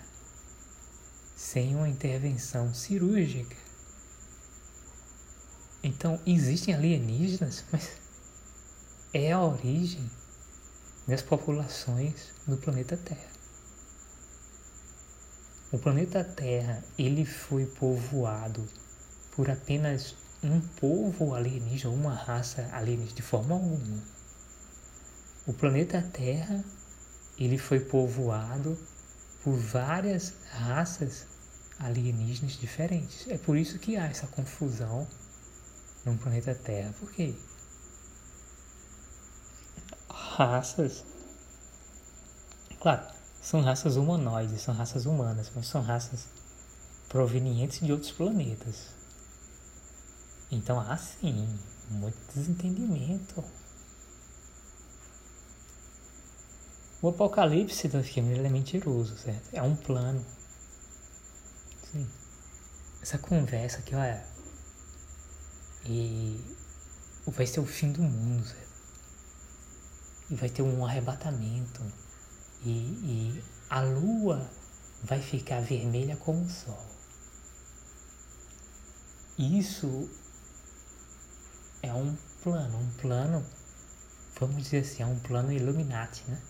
sem 1.36 1.76
uma 1.76 1.88
intervenção 1.88 2.74
cirúrgica. 2.74 3.56
Então, 5.84 6.20
existem 6.26 6.74
alienígenas, 6.74 7.64
mas 7.70 8.03
é 9.14 9.30
a 9.30 9.40
origem 9.40 10.10
das 11.06 11.22
populações 11.22 12.32
do 12.48 12.56
planeta 12.56 12.96
Terra. 12.96 13.32
O 15.70 15.78
planeta 15.78 16.24
Terra, 16.24 16.82
ele 16.98 17.24
foi 17.24 17.64
povoado 17.64 18.66
por 19.36 19.48
apenas 19.48 20.16
um 20.42 20.60
povo 20.60 21.32
alienígena, 21.32 21.94
uma 21.94 22.12
raça 22.12 22.68
alienígena 22.72 23.14
de 23.14 23.22
forma 23.22 23.54
alguma. 23.54 24.02
O 25.46 25.52
planeta 25.52 26.02
Terra, 26.02 26.64
ele 27.38 27.56
foi 27.56 27.78
povoado 27.78 28.76
por 29.44 29.54
várias 29.54 30.34
raças 30.50 31.24
alienígenas 31.78 32.52
diferentes. 32.52 33.28
É 33.28 33.38
por 33.38 33.56
isso 33.56 33.78
que 33.78 33.96
há 33.96 34.06
essa 34.06 34.26
confusão 34.26 35.06
no 36.04 36.18
planeta 36.18 36.52
Terra. 36.52 36.92
Por 36.98 37.12
quê? 37.12 37.34
Raças. 40.36 41.04
Claro, 42.80 43.06
são 43.40 43.60
raças 43.60 43.94
humanoides, 43.94 44.62
são 44.62 44.74
raças 44.74 45.06
humanas, 45.06 45.52
mas 45.54 45.68
são 45.68 45.80
raças 45.80 46.26
provenientes 47.08 47.78
de 47.78 47.92
outros 47.92 48.10
planetas. 48.10 48.88
Então 50.50 50.80
há 50.80 50.96
sim 50.96 51.48
muito 51.88 52.18
desentendimento. 52.34 53.44
O 57.00 57.10
apocalipse 57.10 57.86
do 57.86 58.02
filme 58.02 58.36
é 58.36 58.48
mentiroso, 58.48 59.16
certo? 59.16 59.50
É 59.52 59.62
um 59.62 59.76
plano. 59.76 60.26
Sim. 61.92 62.10
Essa 63.00 63.18
conversa 63.18 63.78
aqui, 63.78 63.94
olha, 63.94 64.26
e 65.86 66.42
vai 67.28 67.46
ser 67.46 67.60
o 67.60 67.66
fim 67.66 67.92
do 67.92 68.02
mundo, 68.02 68.44
certo? 68.44 68.63
Vai 70.34 70.48
ter 70.48 70.62
um 70.62 70.84
arrebatamento. 70.84 71.82
E, 72.64 72.70
e 72.70 73.44
a 73.68 73.80
lua 73.80 74.48
vai 75.02 75.20
ficar 75.20 75.60
vermelha 75.60 76.16
como 76.16 76.44
o 76.44 76.48
sol. 76.48 76.86
Isso 79.38 80.08
é 81.82 81.92
um 81.92 82.16
plano, 82.42 82.78
um 82.78 82.90
plano, 83.00 83.44
vamos 84.38 84.62
dizer 84.62 84.78
assim, 84.78 85.02
é 85.02 85.06
um 85.06 85.18
plano 85.18 85.52
Illuminati, 85.52 86.22
né? 86.28 86.40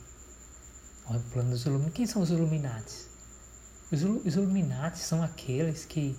É 1.08 1.12
um 1.12 1.22
plano 1.30 1.50
dos 1.50 1.64
Illuminati. 1.64 1.94
Quem 1.94 2.06
são 2.06 2.22
os 2.22 2.30
Illuminati? 2.30 3.08
Os, 3.90 4.02
os 4.02 4.36
Illuminati 4.36 4.98
são 4.98 5.22
aqueles 5.22 5.84
que, 5.84 6.16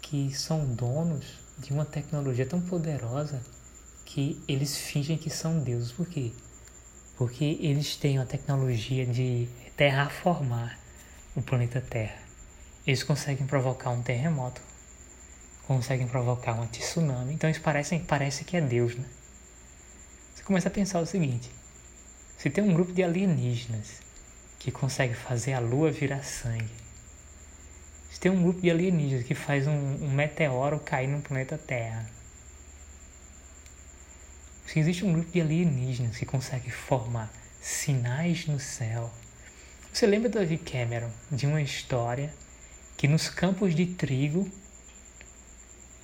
que 0.00 0.32
são 0.32 0.64
donos 0.74 1.26
de 1.58 1.72
uma 1.72 1.84
tecnologia 1.84 2.46
tão 2.46 2.60
poderosa 2.60 3.42
que 4.04 4.42
eles 4.48 4.76
fingem 4.76 5.18
que 5.18 5.28
são 5.28 5.60
deuses. 5.60 5.92
Por 5.92 6.06
quê? 6.06 6.32
Porque 7.18 7.58
eles 7.60 7.96
têm 7.96 8.18
a 8.18 8.24
tecnologia 8.24 9.04
de 9.04 9.48
terraformar 9.76 10.78
o 11.34 11.42
planeta 11.42 11.80
Terra. 11.80 12.16
Eles 12.86 13.02
conseguem 13.02 13.44
provocar 13.44 13.90
um 13.90 14.00
terremoto, 14.00 14.62
conseguem 15.66 16.06
provocar 16.06 16.52
uma 16.52 16.68
tsunami. 16.68 17.34
Então 17.34 17.50
eles 17.50 17.60
parecem, 17.60 17.98
parece 17.98 18.44
que 18.44 18.56
é 18.56 18.60
Deus, 18.60 18.94
né? 18.94 19.04
Você 20.32 20.44
começa 20.44 20.68
a 20.68 20.70
pensar 20.70 21.00
o 21.00 21.06
seguinte: 21.06 21.50
se 22.38 22.48
tem 22.50 22.62
um 22.62 22.72
grupo 22.72 22.92
de 22.92 23.02
alienígenas 23.02 24.00
que 24.60 24.70
consegue 24.70 25.14
fazer 25.14 25.54
a 25.54 25.58
lua 25.58 25.90
virar 25.90 26.22
sangue, 26.22 26.70
se 28.10 28.20
tem 28.20 28.30
um 28.30 28.42
grupo 28.42 28.60
de 28.60 28.70
alienígenas 28.70 29.26
que 29.26 29.34
faz 29.34 29.66
um, 29.66 30.04
um 30.04 30.10
meteoro 30.12 30.78
cair 30.78 31.08
no 31.08 31.20
planeta 31.20 31.58
Terra. 31.58 32.08
Se 34.68 34.78
existe 34.78 35.02
um 35.02 35.14
grupo 35.14 35.32
de 35.32 35.40
alienígenas 35.40 36.18
que 36.18 36.26
consegue 36.26 36.70
formar 36.70 37.32
sinais 37.58 38.46
no 38.46 38.60
céu. 38.60 39.10
Você 39.90 40.06
lembra 40.06 40.28
David 40.28 40.62
Cameron 40.62 41.08
de 41.32 41.46
uma 41.46 41.62
história 41.62 42.30
que 42.94 43.08
nos 43.08 43.30
campos 43.30 43.74
de 43.74 43.86
trigo, 43.86 44.46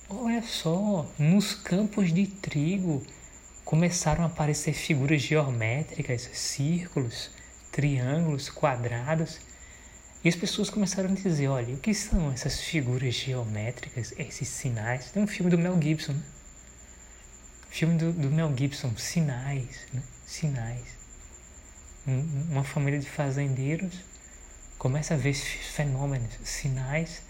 olha 0.09 0.41
só, 0.41 1.07
nos 1.19 1.53
campos 1.53 2.11
de 2.11 2.25
trigo 2.25 3.05
começaram 3.63 4.23
a 4.23 4.27
aparecer 4.27 4.73
figuras 4.73 5.21
geométricas, 5.21 6.27
círculos, 6.33 7.29
triângulos, 7.71 8.49
quadrados 8.49 9.39
e 10.23 10.27
as 10.27 10.35
pessoas 10.35 10.71
começaram 10.71 11.11
a 11.11 11.13
dizer, 11.13 11.49
olha, 11.49 11.75
o 11.75 11.77
que 11.77 11.93
são 11.93 12.31
essas 12.31 12.59
figuras 12.61 13.13
geométricas, 13.13 14.11
esses 14.17 14.47
sinais? 14.47 15.11
Tem 15.11 15.21
um 15.21 15.27
filme 15.27 15.51
do 15.51 15.57
Mel 15.57 15.79
Gibson, 15.79 16.13
né? 16.13 16.34
Filme 17.75 17.97
do, 17.97 18.13
do 18.13 18.31
Mel 18.31 18.55
Gibson, 18.55 18.95
Sinais, 18.95 19.81
né? 19.91 20.01
Sinais. 20.25 20.95
uma 22.07 22.63
família 22.63 22.97
de 22.97 23.09
fazendeiros 23.09 23.99
começa 24.77 25.13
a 25.13 25.17
ver 25.17 25.33
fenômenos, 25.33 26.37
sinais 26.45 27.21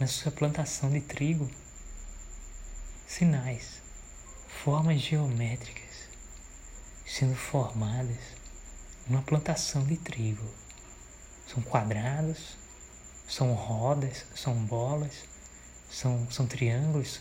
na 0.00 0.06
sua 0.06 0.32
plantação 0.32 0.88
de 0.88 1.02
trigo. 1.02 1.50
Sinais, 3.06 3.82
formas 4.64 4.98
geométricas 4.98 6.08
sendo 7.04 7.34
formadas 7.34 8.16
numa 9.06 9.20
plantação 9.20 9.84
de 9.84 9.98
trigo. 9.98 10.54
São 11.46 11.62
quadrados, 11.62 12.56
são 13.28 13.52
rodas, 13.52 14.24
são 14.34 14.54
bolas, 14.54 15.24
são, 15.90 16.26
são 16.30 16.46
triângulos, 16.46 17.20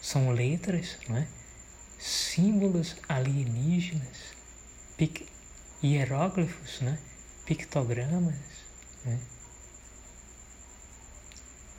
são 0.00 0.30
letras, 0.30 0.98
não 1.08 1.16
é? 1.16 1.26
Símbolos 1.98 2.96
alienígenas, 3.08 4.34
hieróglifos, 5.82 6.80
né? 6.80 6.98
pictogramas, 7.44 8.34
né? 9.04 9.20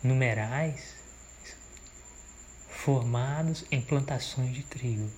numerais, 0.04 0.96
formados 2.70 3.66
em 3.72 3.82
plantações 3.82 4.54
de 4.54 4.64
trigo. 4.64 5.12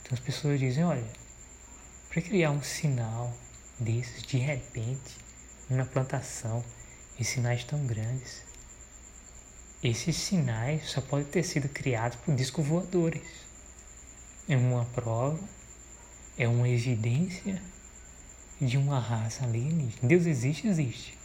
Então 0.00 0.14
as 0.14 0.20
pessoas 0.20 0.58
dizem, 0.58 0.84
olha, 0.84 1.06
para 2.08 2.22
criar 2.22 2.50
um 2.50 2.62
sinal 2.62 3.32
desses 3.78 4.22
de 4.22 4.38
repente, 4.38 5.16
numa 5.70 5.86
plantação, 5.86 6.64
em 7.18 7.24
sinais 7.24 7.62
tão 7.64 7.86
grandes, 7.86 8.42
esses 9.82 10.16
sinais 10.16 10.90
só 10.90 11.00
podem 11.00 11.26
ter 11.26 11.42
sido 11.42 11.68
criados 11.68 12.16
por 12.18 12.34
discos 12.34 12.66
voadores. 12.66 13.22
É 14.48 14.56
uma 14.56 14.84
prova, 14.86 15.40
é 16.36 16.48
uma 16.48 16.68
evidência 16.68 17.62
de 18.60 18.76
uma 18.76 18.98
raça 18.98 19.44
alienígena. 19.44 20.08
Deus 20.08 20.26
existe, 20.26 20.66
existe. 20.66 21.18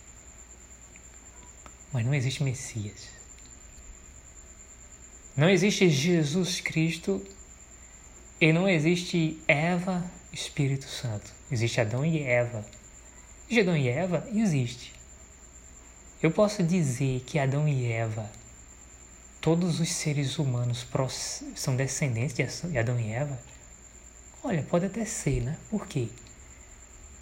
Mas 1.92 2.06
não 2.06 2.14
existe 2.14 2.44
Messias. 2.44 3.10
Não 5.36 5.50
existe 5.50 5.90
Jesus 5.90 6.62
Cristo 6.62 7.24
e 8.42 8.52
não 8.52 8.68
existe 8.68 9.42
Eva, 9.48 10.04
Espírito 10.34 10.86
Santo. 10.86 11.32
Existe 11.52 11.80
Adão 11.80 12.06
e 12.06 12.22
Eva. 12.22 12.66
De 13.48 13.60
Adão 13.60 13.78
e 13.78 13.88
Eva 13.88 14.28
existe. 14.34 14.94
Eu 16.22 16.32
posso 16.32 16.64
dizer 16.64 17.22
que 17.22 17.38
Adão 17.38 17.68
e 17.68 17.92
Eva, 17.92 18.30
todos 19.48 19.80
os 19.80 19.90
seres 19.90 20.38
humanos 20.40 20.86
são 21.56 21.74
descendentes 21.74 22.64
de 22.70 22.78
Adão 22.78 23.00
e 23.00 23.14
Eva? 23.14 23.40
Olha, 24.44 24.62
pode 24.62 24.88
até 24.88 25.06
ser, 25.06 25.42
né? 25.42 25.56
Por 25.70 25.88
quê? 25.88 26.10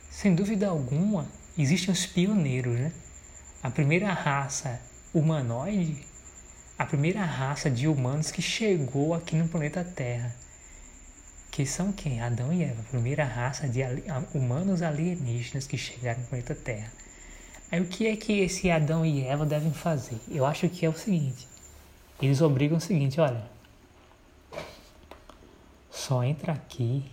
Sem 0.09 0.33
dúvida 0.33 0.67
alguma, 0.67 1.29
existem 1.55 1.93
os 1.93 2.07
pioneiros, 2.07 2.79
né? 2.79 2.91
A 3.61 3.69
primeira 3.69 4.11
raça 4.11 4.81
humanoide, 5.13 6.03
a 6.79 6.83
primeira 6.87 7.23
raça 7.23 7.69
de 7.69 7.87
humanos 7.87 8.31
que 8.31 8.41
chegou 8.41 9.13
aqui 9.13 9.35
no 9.35 9.47
planeta 9.47 9.83
Terra. 9.83 10.35
Que 11.51 11.63
são 11.63 11.91
quem? 11.91 12.21
Adão 12.21 12.51
e 12.51 12.63
Eva, 12.63 12.81
a 12.81 12.89
primeira 12.89 13.23
raça 13.23 13.69
de 13.69 13.81
humanos 14.33 14.81
alienígenas 14.81 15.67
que 15.67 15.77
chegaram 15.77 16.21
no 16.21 16.25
planeta 16.25 16.55
Terra. 16.55 16.91
Aí 17.71 17.79
o 17.79 17.85
que 17.85 18.07
é 18.07 18.15
que 18.15 18.39
esse 18.39 18.71
Adão 18.71 19.05
e 19.05 19.23
Eva 19.23 19.45
devem 19.45 19.71
fazer? 19.71 20.19
Eu 20.27 20.43
acho 20.43 20.67
que 20.69 20.87
é 20.87 20.89
o 20.89 20.97
seguinte: 20.97 21.53
eles 22.21 22.41
obrigam 22.41 22.77
o 22.77 22.81
seguinte, 22.81 23.19
olha, 23.19 23.43
só 25.89 26.23
entra 26.23 26.53
aqui 26.53 27.11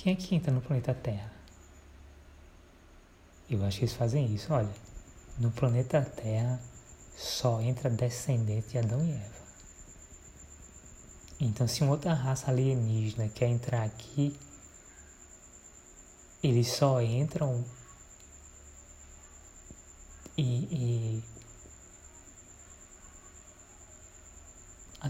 quem 0.00 0.12
é 0.12 0.16
que 0.16 0.32
entra 0.36 0.52
no 0.52 0.60
planeta 0.60 0.94
Terra? 0.94 1.32
Eu 3.50 3.64
acho 3.64 3.78
que 3.78 3.84
eles 3.84 3.96
fazem 3.96 4.32
isso, 4.32 4.52
olha. 4.52 4.72
No 5.36 5.50
planeta 5.50 6.00
Terra 6.02 6.60
só 7.16 7.60
entra 7.60 7.90
descendente 7.90 8.68
de 8.68 8.78
Adão 8.78 9.04
e 9.04 9.10
Eva. 9.10 9.38
Então, 11.40 11.66
se 11.66 11.82
uma 11.82 11.90
outra 11.90 12.14
raça 12.14 12.48
alienígena 12.48 13.28
quer 13.28 13.48
entrar 13.48 13.82
aqui, 13.82 14.38
eles 16.44 16.68
só 16.68 17.02
entram 17.02 17.64
e, 20.36 20.42
e 20.42 21.24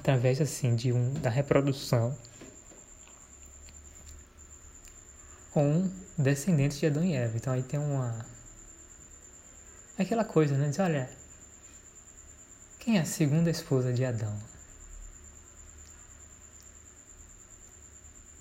através 0.09 0.41
assim 0.41 0.75
de 0.75 0.91
um 0.91 1.13
da 1.21 1.29
reprodução 1.29 2.17
com 5.53 5.87
descendentes 6.17 6.79
de 6.79 6.87
Adão 6.87 7.05
e 7.05 7.13
Eva. 7.13 7.37
Então 7.37 7.53
aí 7.53 7.63
tem 7.63 7.79
uma. 7.79 8.25
Aquela 9.99 10.25
coisa, 10.25 10.57
né? 10.57 10.71
Diz, 10.71 10.79
olha, 10.79 11.11
quem 12.79 12.97
é 12.97 13.03
a 13.03 13.05
segunda 13.05 13.51
esposa 13.51 13.93
de 13.93 14.03
Adão? 14.03 14.35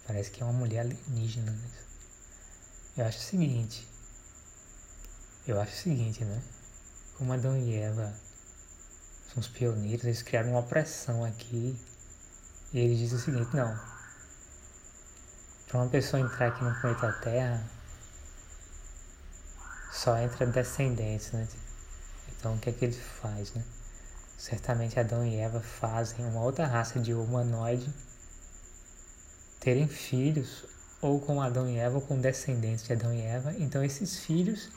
Parece 0.06 0.32
que 0.32 0.42
é 0.42 0.46
uma 0.46 0.54
mulher 0.54 0.80
alienígena. 0.80 1.52
Né? 1.52 1.70
Eu 2.96 3.06
acho 3.08 3.18
o 3.18 3.24
seguinte. 3.24 3.86
Eu 5.46 5.60
acho 5.60 5.74
o 5.74 5.78
seguinte, 5.78 6.24
né? 6.24 6.42
Como 7.18 7.34
Adão 7.34 7.58
e 7.58 7.76
Eva 7.76 8.27
são 9.32 9.40
os 9.40 9.48
pioneiros, 9.48 10.06
eles 10.06 10.22
criaram 10.22 10.52
uma 10.52 10.60
opressão 10.60 11.24
aqui. 11.24 11.78
E 12.74 12.80
eles 12.80 13.00
dizem 13.00 13.18
o 13.18 13.22
seguinte, 13.22 13.56
não, 13.56 13.80
para 15.68 15.80
uma 15.80 15.90
pessoa 15.90 16.22
entrar 16.22 16.48
aqui 16.48 16.64
no 16.64 16.74
planeta 16.80 17.12
Terra, 17.22 17.64
só 19.92 20.18
entra 20.18 20.46
descendentes, 20.46 21.32
né? 21.32 21.48
Então 22.30 22.56
o 22.56 22.60
que 22.60 22.70
é 22.70 22.74
que 22.74 22.86
ele 22.86 22.94
faz, 22.94 23.54
né? 23.54 23.64
Certamente 24.38 25.00
Adão 25.00 25.26
e 25.26 25.36
Eva 25.36 25.60
fazem 25.60 26.24
uma 26.26 26.42
outra 26.42 26.68
raça 26.68 27.00
de 27.00 27.14
humanoide 27.14 27.92
terem 29.60 29.88
filhos 29.88 30.66
ou 31.02 31.20
com 31.20 31.42
Adão 31.42 31.68
e 31.68 31.78
Eva 31.78 31.96
ou 31.96 32.02
com 32.02 32.22
descendentes 32.22 32.86
de 32.86 32.94
Adão 32.94 33.14
e 33.14 33.22
Eva. 33.22 33.54
Então 33.58 33.84
esses 33.84 34.20
filhos 34.20 34.70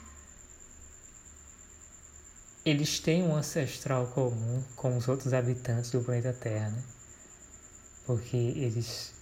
eles 2.65 2.99
têm 2.99 3.23
um 3.23 3.35
ancestral 3.35 4.07
comum 4.07 4.63
com 4.75 4.95
os 4.97 5.07
outros 5.07 5.33
habitantes 5.33 5.91
do 5.91 6.01
planeta 6.01 6.33
Terra, 6.33 6.69
né? 6.69 6.83
Porque 8.05 8.37
eles 8.37 9.13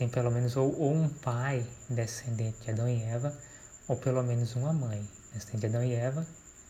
tem 0.00 0.08
pelo 0.08 0.30
menos 0.30 0.56
ou, 0.56 0.74
ou, 0.80 0.94
um 0.94 1.10
pai 1.10 1.66
descendente 1.90 2.58
de 2.62 2.70
Adão 2.70 2.88
e 2.88 3.02
Eva, 3.02 3.38
ou 3.86 3.98
pelo 3.98 4.22
menos 4.22 4.56
uma 4.56 4.72
mãe 4.72 5.06
descendente 5.34 5.60
de 5.60 5.66
Adão 5.66 5.84
e 5.84 5.92
Eva, 5.92 6.26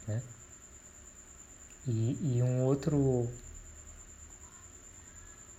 né? 0.09 0.21
E, 1.87 2.19
e 2.37 2.43
um 2.43 2.65
outro 2.65 3.31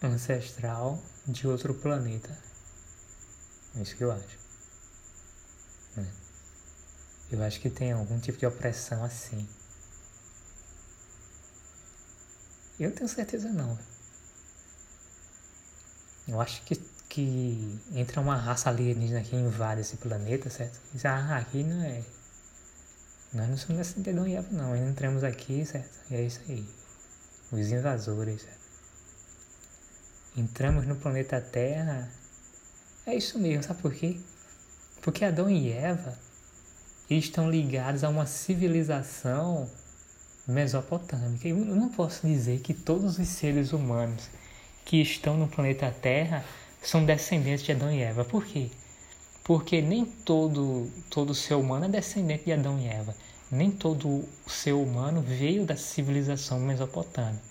ancestral 0.04 1.02
de 1.26 1.48
outro 1.48 1.74
planeta. 1.74 2.38
É 3.78 3.82
isso 3.82 3.96
que 3.96 4.04
eu 4.04 4.12
acho. 4.12 4.40
Né? 5.96 6.12
Eu 7.32 7.42
acho 7.42 7.62
que 7.62 7.70
tem 7.70 7.94
algum 7.94 8.20
tipo 8.20 8.38
de 8.38 8.46
opressão 8.46 9.02
assim. 9.06 9.48
Eu 12.84 12.92
tenho 12.92 13.08
certeza 13.08 13.50
não. 13.50 13.78
Eu 16.28 16.40
acho 16.42 16.64
que 16.64 16.76
que 17.12 17.78
entra 17.94 18.22
uma 18.22 18.38
raça 18.38 18.70
alienígena 18.70 19.22
que 19.22 19.36
invade 19.36 19.82
esse 19.82 19.98
planeta, 19.98 20.50
certo? 20.50 20.80
Diz, 20.94 21.04
ah, 21.06 21.36
aqui 21.36 21.62
não 21.62 21.84
é. 21.84 22.02
Nós 23.34 23.50
não 23.50 23.58
somos 23.58 23.82
essa 23.82 24.00
Adão 24.00 24.26
e 24.26 24.36
Eva, 24.36 24.48
não. 24.50 24.70
Nós 24.70 24.80
entramos 24.80 25.22
aqui, 25.22 25.66
certo? 25.66 25.90
E 26.10 26.16
é 26.16 26.22
isso 26.22 26.40
aí. 26.48 26.66
Os 27.52 27.70
invasores, 27.70 28.44
certo? 28.44 28.62
Entramos 30.38 30.88
no 30.88 30.96
planeta 30.96 31.42
Terra. 31.42 32.10
É 33.06 33.14
isso 33.14 33.38
mesmo, 33.38 33.64
sabe 33.64 33.82
por 33.82 33.94
quê? 33.94 34.18
Porque 35.02 35.26
Adão 35.26 35.50
e 35.50 35.70
Eva 35.70 36.18
estão 37.10 37.50
ligados 37.52 38.06
a 38.06 38.10
uma 38.10 38.26
civilização 38.26 39.70
mesopotâmica. 40.48 41.48
Eu 41.48 41.58
não 41.58 41.90
posso 41.90 42.28
dizer 42.28 42.60
que 42.60 42.74
todos 42.74 43.18
os 43.18 43.28
seres 43.28 43.74
humanos 43.74 44.30
que 44.86 45.02
estão 45.02 45.38
no 45.38 45.48
planeta 45.48 45.94
Terra 46.02 46.44
são 46.82 47.06
descendentes 47.06 47.64
de 47.64 47.72
Adão 47.72 47.92
e 47.92 48.02
Eva. 48.02 48.26
Por 48.26 48.46
quê? 48.46 48.70
Porque 49.44 49.82
nem 49.82 50.06
todo, 50.06 50.90
todo 51.10 51.36
ser 51.36 51.56
humano 51.56 51.86
é 51.86 51.90
descendente 51.90 52.46
de 52.46 52.54
Adão 52.54 52.80
e 52.80 52.88
Eva. 52.88 53.16
Nem 53.52 53.70
todo 53.70 54.24
ser 54.48 54.74
humano 54.74 55.22
veio 55.22 55.66
da 55.66 55.76
civilização 55.76 56.60
mesopotâmica. 56.60 57.44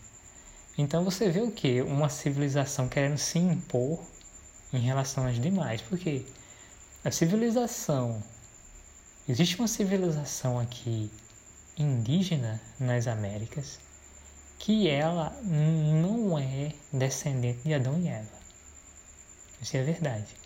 Então 0.79 1.05
você 1.05 1.29
vê 1.29 1.41
o 1.41 1.51
que? 1.51 1.83
Uma 1.83 2.09
civilização 2.09 2.89
querendo 2.89 3.19
se 3.19 3.39
impor 3.39 4.01
em 4.73 4.79
relação 4.79 5.27
às 5.27 5.39
demais. 5.41 5.83
Porque 5.83 6.25
a 7.05 7.11
civilização. 7.11 8.23
Existe 9.29 9.59
uma 9.59 9.69
civilização 9.69 10.59
aqui 10.59 11.11
indígena 11.77 12.61
nas 12.79 13.07
Américas 13.07 13.79
que 14.59 14.89
ela 14.89 15.31
não 15.43 16.39
é 16.39 16.73
descendente 16.93 17.63
de 17.63 17.73
Adão 17.73 17.99
e 17.99 18.09
Eva. 18.09 18.29
Isso 19.61 19.77
é 19.77 19.83
verdade. 19.83 20.37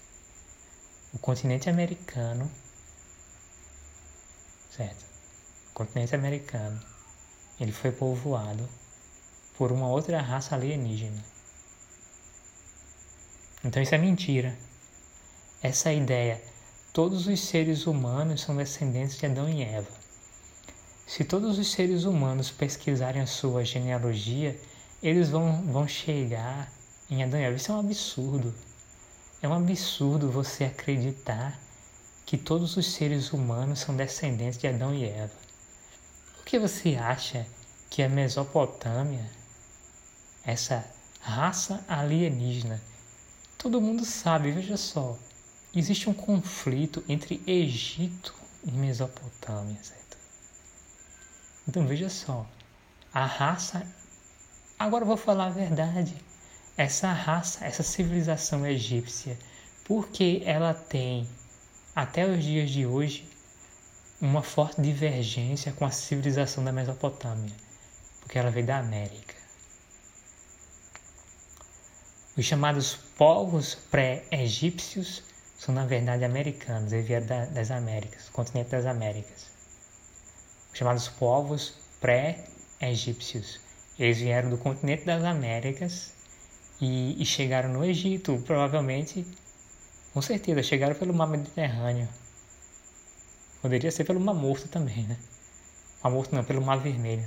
o 1.13 1.19
continente 1.19 1.69
americano, 1.71 2.51
certo? 4.71 5.05
O 5.71 5.75
continente 5.75 6.15
americano, 6.15 6.81
ele 7.61 7.73
foi 7.73 7.93
povoado 7.93 8.69
por 9.57 9.71
uma 9.71 9.89
outra 9.89 10.21
raça 10.21 10.55
alienígena. 10.55 11.25
Então 13.65 13.83
isso 13.83 13.95
é 13.95 13.99
mentira. 13.99 14.57
Essa 15.63 15.93
ideia, 15.93 16.43
todos 16.93 17.27
os 17.27 17.41
seres 17.41 17.87
humanos 17.87 18.43
são 18.43 18.57
descendentes 18.57 19.17
de 19.17 19.27
Adão 19.27 19.49
e 19.49 19.63
Eva. 19.63 20.04
Se 21.07 21.23
todos 21.23 21.59
os 21.59 21.71
seres 21.71 22.05
humanos 22.05 22.51
pesquisarem 22.51 23.21
a 23.21 23.27
sua 23.27 23.65
genealogia, 23.65 24.59
eles 25.03 25.29
vão, 25.29 25.63
vão 25.67 25.87
chegar 25.87 26.73
em 27.11 27.23
Adão 27.23 27.39
e 27.39 27.43
Eva. 27.43 27.57
Isso 27.57 27.71
é 27.71 27.75
um 27.75 27.81
absurdo. 27.81 28.55
É 29.43 29.49
um 29.49 29.53
absurdo 29.53 30.31
você 30.31 30.65
acreditar 30.65 31.59
que 32.25 32.39
todos 32.39 32.77
os 32.79 32.91
seres 32.93 33.33
humanos 33.33 33.81
são 33.81 33.95
descendentes 33.95 34.59
de 34.59 34.67
Adão 34.67 34.95
e 34.95 35.05
Eva. 35.05 35.33
Por 36.37 36.47
que 36.47 36.59
você 36.59 36.97
acha 36.97 37.47
que 37.91 38.03
a 38.03 38.09
Mesopotâmia, 38.09 39.31
essa 40.43 40.85
raça 41.21 41.85
alienígena, 41.87 42.81
todo 43.59 43.81
mundo 43.81 44.07
sabe, 44.07 44.51
veja 44.51 44.79
só, 44.79 45.19
existe 45.75 46.09
um 46.09 46.15
conflito 46.15 47.05
entre 47.07 47.43
Egito 47.47 48.35
e 48.67 48.71
Mesopotâmia, 48.71 49.79
certo? 49.83 50.04
Então 51.67 51.87
veja 51.87 52.09
só, 52.09 52.47
a 53.13 53.25
raça. 53.25 53.87
Agora 54.79 55.05
vou 55.05 55.17
falar 55.17 55.47
a 55.47 55.51
verdade. 55.51 56.15
Essa 56.77 57.13
raça, 57.13 57.65
essa 57.65 57.83
civilização 57.83 58.67
egípcia, 58.67 59.39
porque 59.85 60.43
ela 60.45 60.75
tem, 60.75 61.29
até 61.95 62.27
os 62.27 62.43
dias 62.43 62.71
de 62.71 62.85
hoje, 62.85 63.29
uma 64.21 64.43
forte 64.43 64.81
divergência 64.81 65.73
com 65.73 65.85
a 65.85 65.91
civilização 65.91 66.65
da 66.65 66.73
Mesopotâmia, 66.73 67.55
porque 68.21 68.39
ela 68.39 68.51
veio 68.51 68.67
da 68.67 68.79
América. 68.79 69.35
Os 72.37 72.45
chamados 72.45 72.97
povos 73.17 73.77
pré-egípcios 73.93 75.23
são, 75.57 75.73
na 75.73 75.87
verdade, 75.87 76.25
americanos, 76.25 76.93
eles 76.93 77.07
vieram 77.07 77.27
das 77.53 77.71
Américas, 77.71 78.25
do 78.25 78.33
continente 78.33 78.71
das 78.71 78.87
Américas. 78.87 79.54
Os 80.75 80.79
chamados 80.79 81.07
povos 81.07 81.75
pré-egípcios, 82.01 83.61
eles 83.97 84.19
vieram 84.19 84.51
do 84.51 84.59
continente 84.59 85.05
das 85.05 85.23
Américas 85.23 86.13
e, 86.81 87.23
e 87.23 87.25
chegaram 87.25 87.73
no 87.73 87.85
Egito, 87.85 88.43
provavelmente, 88.45 89.25
com 90.13 90.21
certeza, 90.21 90.65
chegaram 90.65 90.97
pelo 90.97 91.15
mar 91.15 91.29
Mediterrâneo. 91.29 92.09
Poderia 93.63 93.93
ser 93.93 94.03
pelo 94.03 94.19
Mar 94.19 94.35
Morto 94.35 94.67
também, 94.67 95.05
né? 95.05 95.17
Mar 96.03 96.11
Morto 96.11 96.35
não, 96.35 96.43
pelo 96.43 96.61
Mar 96.61 96.81
Vermelho. 96.81 97.27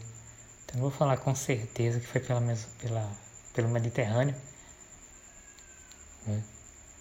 Então 0.65 0.81
vou 0.81 0.91
falar 0.91 1.15
com 1.15 1.33
certeza 1.33 2.01
que 2.01 2.05
foi 2.05 2.19
pela, 2.19 2.41
pela, 2.79 3.09
pelo 3.53 3.69
Mediterrâneo. 3.69 4.35
Né? 6.27 6.43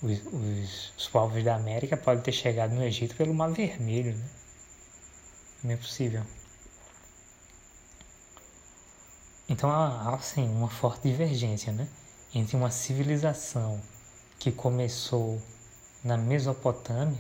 Os, 0.01 0.21
os, 0.33 0.93
os, 0.97 1.09
povos 1.09 1.43
da 1.43 1.57
América 1.57 1.97
podem 1.97 2.23
ter 2.23 2.31
chegado 2.31 2.73
no 2.73 2.85
Egito 2.85 3.17
pelo 3.17 3.35
Mar 3.35 3.51
Vermelho, 3.51 4.15
né? 4.15 4.25
Não 5.65 5.73
é 5.73 5.77
possível. 5.77 6.23
Então 9.49 9.71
há, 9.71 10.15
assim, 10.15 10.49
uma 10.49 10.69
forte 10.69 11.09
divergência, 11.09 11.73
né? 11.73 11.87
entre 12.35 12.57
uma 12.57 12.71
civilização 12.71 13.81
que 14.39 14.53
começou 14.53 15.41
na 16.05 16.17
Mesopotâmia 16.17 17.19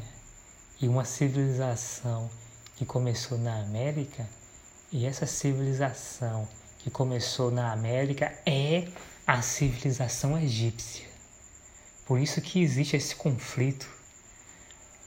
e 0.80 0.88
uma 0.88 1.04
civilização 1.04 2.28
que 2.76 2.84
começou 2.84 3.38
na 3.38 3.60
América, 3.60 4.28
e 4.92 5.06
essa 5.06 5.24
civilização 5.24 6.46
que 6.78 6.90
começou 6.90 7.50
na 7.50 7.72
América 7.72 8.32
é 8.44 8.86
a 9.26 9.40
civilização 9.40 10.38
egípcia. 10.38 11.06
Por 12.04 12.20
isso 12.20 12.40
que 12.40 12.60
existe 12.60 12.96
esse 12.96 13.16
conflito. 13.16 13.88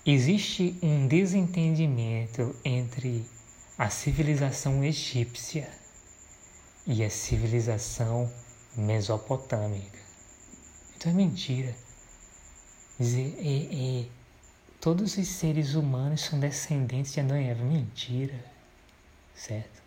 Existe 0.06 0.78
um 0.82 1.08
desentendimento 1.08 2.56
entre 2.66 3.24
a 3.78 3.90
civilização 3.90 4.84
egípcia 4.84 5.70
e 6.92 7.04
a 7.04 7.10
civilização 7.10 8.28
mesopotâmica. 8.76 10.00
Então 10.98 11.12
é 11.12 11.16
mentira. 11.16 11.76
Dizer, 13.00 13.38
é, 13.38 14.02
é, 14.02 14.06
todos 14.82 15.16
os 15.16 15.28
seres 15.28 15.76
humanos 15.76 16.22
são 16.22 16.40
descendentes 16.40 17.14
de 17.14 17.20
Adão 17.20 17.40
e 17.40 17.48
Eva. 17.48 17.64
Mentira. 17.64 18.44
Certo? 19.36 19.84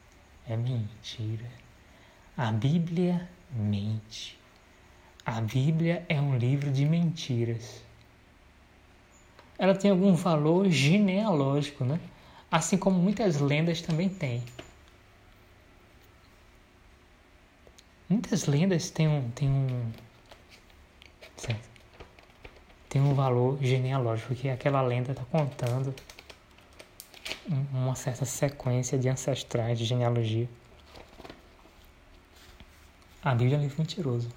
É 0.49 0.57
mentira. 0.57 1.51
A 2.37 2.53
Bíblia 2.53 3.29
mente. 3.51 4.39
A 5.27 5.41
Bíblia 5.41 6.07
é 6.09 6.21
um 6.21 6.39
livro 6.39 6.71
de 6.71 6.85
mentiras. 6.85 7.83
Ela 9.59 9.75
tem 9.75 9.91
algum 9.91 10.15
valor 10.15 10.71
genealógico, 10.71 11.85
né? 11.85 11.99
Assim 12.49 12.79
como 12.79 12.97
muitas 12.97 13.41
lendas 13.41 13.83
também 13.83 14.09
têm. 14.09 14.43
Muitas 18.13 18.45
lendas 18.45 18.91
têm 18.91 19.09
um, 19.09 19.31
têm 19.31 19.49
um, 19.49 19.91
certo? 21.35 21.67
tem 22.91 23.01
um 23.01 23.15
valor 23.15 23.57
genealógico, 23.63 24.35
que 24.35 24.51
aquela 24.51 24.83
lenda 24.83 25.13
está 25.13 25.25
contando 25.25 25.95
uma 27.73 27.95
certa 27.95 28.27
sequência 28.27 28.99
de 28.99 29.09
ancestrais, 29.09 29.79
de 29.79 29.87
genealogia. 29.87 30.47
A 33.25 33.35
Bíblia 33.35 33.57
é 33.57 33.61
um 33.61 33.63
livro 33.63 33.79
mentiroso. 33.79 34.29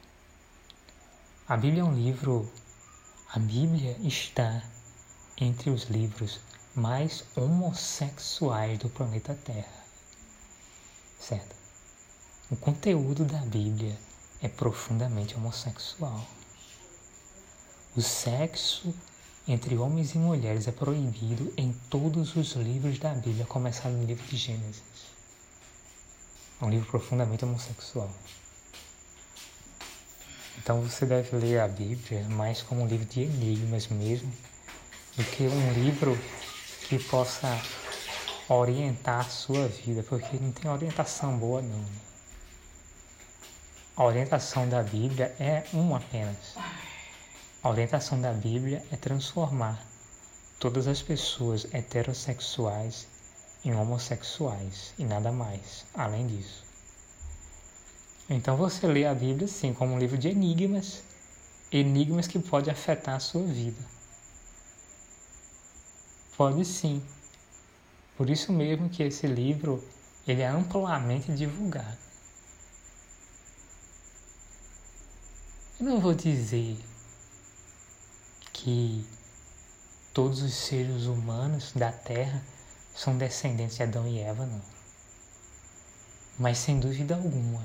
A 1.46 1.58
Bíblia 1.58 1.82
é 1.82 1.84
um 1.84 1.94
livro. 1.94 2.50
A 3.34 3.40
Bíblia 3.40 3.98
está 4.00 4.64
entre 5.38 5.70
os 5.70 5.90
livros 5.90 6.40
mais 6.74 7.26
homossexuais 7.36 8.80
do 8.80 8.88
planeta 8.88 9.36
Terra. 9.36 9.84
Certo? 11.20 11.55
O 12.52 12.56
conteúdo 12.56 13.26
da 13.26 13.40
Bíblia 13.40 13.98
é 14.40 14.48
profundamente 14.48 15.34
homossexual. 15.34 16.24
O 17.96 18.04
sexo 18.04 18.94
entre 19.48 19.76
homens 19.76 20.14
e 20.14 20.20
mulheres 20.20 20.68
é 20.68 20.72
proibido 20.72 21.52
em 21.58 21.74
todos 21.90 22.36
os 22.36 22.52
livros 22.52 23.00
da 23.00 23.16
Bíblia, 23.16 23.48
começando 23.48 23.96
no 23.96 24.06
livro 24.06 24.24
de 24.28 24.38
Gênesis. 24.38 24.84
É 26.62 26.66
um 26.66 26.70
livro 26.70 26.88
profundamente 26.88 27.44
homossexual. 27.44 28.12
Então 30.60 30.84
você 30.84 31.04
deve 31.08 31.36
ler 31.38 31.62
a 31.62 31.68
Bíblia 31.68 32.30
mais 32.30 32.62
como 32.62 32.84
um 32.84 32.88
livro 32.88 33.08
de 33.08 33.22
enigmas 33.22 33.88
mesmo, 33.88 34.32
do 35.18 35.24
que 35.24 35.48
um 35.48 35.74
livro 35.74 36.16
que 36.88 37.00
possa 37.06 37.60
orientar 38.48 39.22
a 39.22 39.30
sua 39.30 39.68
vida, 39.68 40.04
porque 40.04 40.38
não 40.38 40.52
tem 40.52 40.70
orientação 40.70 41.36
boa 41.40 41.60
não. 41.60 42.05
A 43.98 44.04
orientação 44.04 44.68
da 44.68 44.84
Bíblia 44.84 45.34
é 45.40 45.64
uma 45.72 45.96
apenas. 45.96 46.58
A 47.64 47.70
orientação 47.70 48.20
da 48.20 48.34
Bíblia 48.34 48.84
é 48.92 48.98
transformar 48.98 49.82
todas 50.60 50.86
as 50.86 51.02
pessoas 51.02 51.66
heterossexuais 51.74 53.08
em 53.64 53.74
homossexuais 53.74 54.94
e 55.00 55.06
nada 55.06 55.32
mais, 55.32 55.86
além 55.94 56.28
disso. 56.28 56.66
Então 58.30 58.58
você 58.58 58.86
lê 58.86 59.06
a 59.06 59.14
Bíblia 59.14 59.48
sim 59.48 59.74
como 59.74 59.94
um 59.94 60.00
livro 60.00 60.18
de 60.18 60.28
enigmas, 60.28 61.02
enigmas 61.72 62.28
que 62.28 62.38
pode 62.38 62.70
afetar 62.70 63.16
a 63.16 63.20
sua 63.22 63.44
vida. 63.44 63.82
Pode 66.36 66.66
sim. 66.66 67.02
Por 68.18 68.30
isso 68.30 68.52
mesmo 68.52 68.90
que 68.90 69.04
esse 69.04 69.26
livro 69.26 69.82
ele 70.28 70.42
é 70.42 70.48
amplamente 70.48 71.32
divulgado. 71.32 72.05
Eu 75.78 75.88
não 75.88 76.00
vou 76.00 76.14
dizer 76.14 76.80
que 78.54 79.06
todos 80.14 80.42
os 80.42 80.54
seres 80.54 81.04
humanos 81.04 81.74
da 81.74 81.92
Terra 81.92 82.42
são 82.96 83.18
descendentes 83.18 83.76
de 83.76 83.84
Adão 83.84 84.08
e 84.08 84.20
Eva, 84.20 84.46
não. 84.46 84.62
Mas 86.40 86.60
sem 86.60 86.80
dúvida 86.80 87.16
alguma, 87.16 87.62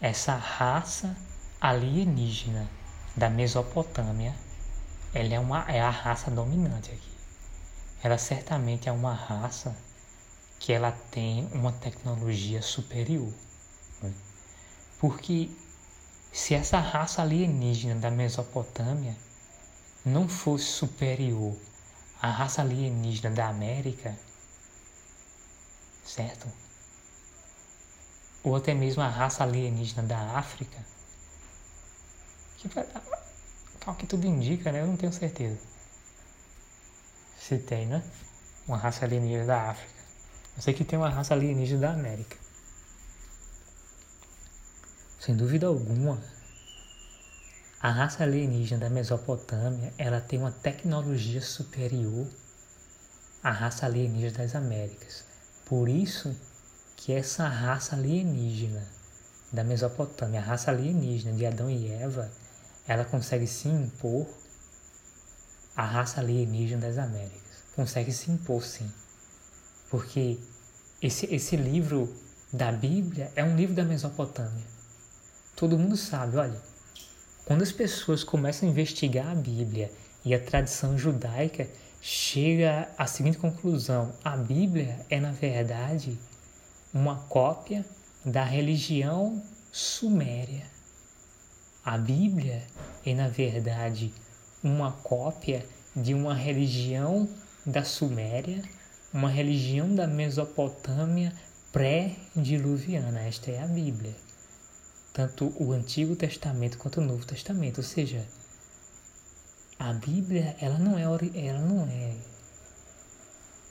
essa 0.00 0.36
raça 0.36 1.16
alienígena 1.60 2.70
da 3.16 3.28
Mesopotâmia, 3.28 4.32
ela 5.12 5.34
é, 5.34 5.40
uma, 5.40 5.64
é 5.68 5.80
a 5.80 5.90
raça 5.90 6.30
dominante 6.30 6.92
aqui. 6.92 7.10
Ela 8.00 8.16
certamente 8.16 8.88
é 8.88 8.92
uma 8.92 9.12
raça 9.12 9.76
que 10.60 10.72
ela 10.72 10.92
tem 11.10 11.48
uma 11.52 11.72
tecnologia 11.72 12.62
superior. 12.62 13.32
Né? 14.00 14.14
Porque 15.00 15.50
se 16.32 16.54
essa 16.54 16.78
raça 16.78 17.22
alienígena 17.22 17.96
da 17.96 18.10
Mesopotâmia 18.10 19.16
não 20.04 20.28
fosse 20.28 20.64
superior 20.64 21.56
a 22.20 22.30
raça 22.30 22.62
alienígena 22.62 23.34
da 23.34 23.48
América, 23.48 24.16
certo? 26.04 26.48
Ou 28.42 28.56
até 28.56 28.74
mesmo 28.74 29.02
a 29.02 29.08
raça 29.08 29.42
alienígena 29.42 30.02
da 30.02 30.18
África, 30.38 30.78
que, 32.56 32.68
ao 33.86 33.94
que 33.94 34.06
tudo 34.06 34.26
indica, 34.26 34.72
né? 34.72 34.80
Eu 34.80 34.86
não 34.86 34.96
tenho 34.96 35.12
certeza. 35.12 35.58
Se 37.38 37.58
tem, 37.58 37.86
né? 37.86 38.02
Uma 38.66 38.76
raça 38.76 39.04
alienígena 39.04 39.46
da 39.46 39.70
África. 39.70 39.98
Eu 40.56 40.62
sei 40.62 40.74
que 40.74 40.84
tem 40.84 40.98
uma 40.98 41.08
raça 41.08 41.34
alienígena 41.34 41.80
da 41.80 41.92
América. 41.92 42.36
Sem 45.18 45.34
dúvida 45.34 45.66
alguma, 45.66 46.22
a 47.80 47.90
raça 47.90 48.22
alienígena 48.22 48.82
da 48.82 48.90
Mesopotâmia, 48.90 49.92
ela 49.98 50.20
tem 50.20 50.38
uma 50.38 50.52
tecnologia 50.52 51.40
superior 51.40 52.26
à 53.42 53.50
raça 53.50 53.84
alienígena 53.84 54.38
das 54.38 54.54
Américas. 54.54 55.24
Por 55.66 55.88
isso 55.88 56.36
que 56.96 57.12
essa 57.12 57.48
raça 57.48 57.96
alienígena 57.96 58.86
da 59.52 59.64
Mesopotâmia, 59.64 60.40
a 60.40 60.44
raça 60.44 60.70
alienígena 60.70 61.36
de 61.36 61.46
Adão 61.46 61.68
e 61.68 61.90
Eva, 61.90 62.30
ela 62.86 63.04
consegue 63.04 63.46
se 63.46 63.68
impor 63.68 64.26
à 65.74 65.84
raça 65.84 66.20
alienígena 66.20 66.86
das 66.86 66.96
Américas. 66.96 67.64
Consegue 67.74 68.12
se 68.12 68.30
impor 68.30 68.62
sim. 68.62 68.88
Porque 69.90 70.38
esse, 71.02 71.26
esse 71.34 71.56
livro 71.56 72.14
da 72.52 72.70
Bíblia 72.70 73.32
é 73.34 73.42
um 73.42 73.56
livro 73.56 73.74
da 73.74 73.84
Mesopotâmia. 73.84 74.77
Todo 75.58 75.76
mundo 75.76 75.96
sabe, 75.96 76.36
olha, 76.36 76.62
quando 77.44 77.62
as 77.62 77.72
pessoas 77.72 78.22
começam 78.22 78.68
a 78.68 78.70
investigar 78.70 79.26
a 79.26 79.34
Bíblia 79.34 79.90
e 80.24 80.32
a 80.32 80.38
tradição 80.38 80.96
judaica, 80.96 81.68
chega 82.00 82.88
à 82.96 83.08
seguinte 83.08 83.38
conclusão: 83.38 84.12
a 84.22 84.36
Bíblia 84.36 85.04
é, 85.10 85.18
na 85.18 85.32
verdade, 85.32 86.16
uma 86.94 87.16
cópia 87.28 87.84
da 88.24 88.44
religião 88.44 89.42
suméria. 89.72 90.64
A 91.84 91.98
Bíblia 91.98 92.62
é, 93.04 93.12
na 93.12 93.26
verdade, 93.26 94.14
uma 94.62 94.92
cópia 94.92 95.66
de 95.96 96.14
uma 96.14 96.34
religião 96.34 97.28
da 97.66 97.82
Suméria, 97.82 98.62
uma 99.12 99.28
religião 99.28 99.92
da 99.92 100.06
Mesopotâmia 100.06 101.32
pré-diluviana. 101.72 103.22
Esta 103.22 103.50
é 103.50 103.60
a 103.60 103.66
Bíblia 103.66 104.27
tanto 105.18 105.52
o 105.58 105.72
Antigo 105.72 106.14
Testamento 106.14 106.78
quanto 106.78 107.00
o 107.00 107.04
Novo 107.04 107.26
Testamento. 107.26 107.78
Ou 107.78 107.82
seja, 107.82 108.24
a 109.76 109.92
Bíblia 109.92 110.56
ela 110.60 110.78
não 110.78 110.96
é, 110.96 111.02
ela 111.02 111.58
não 111.58 111.88
é 111.88 112.14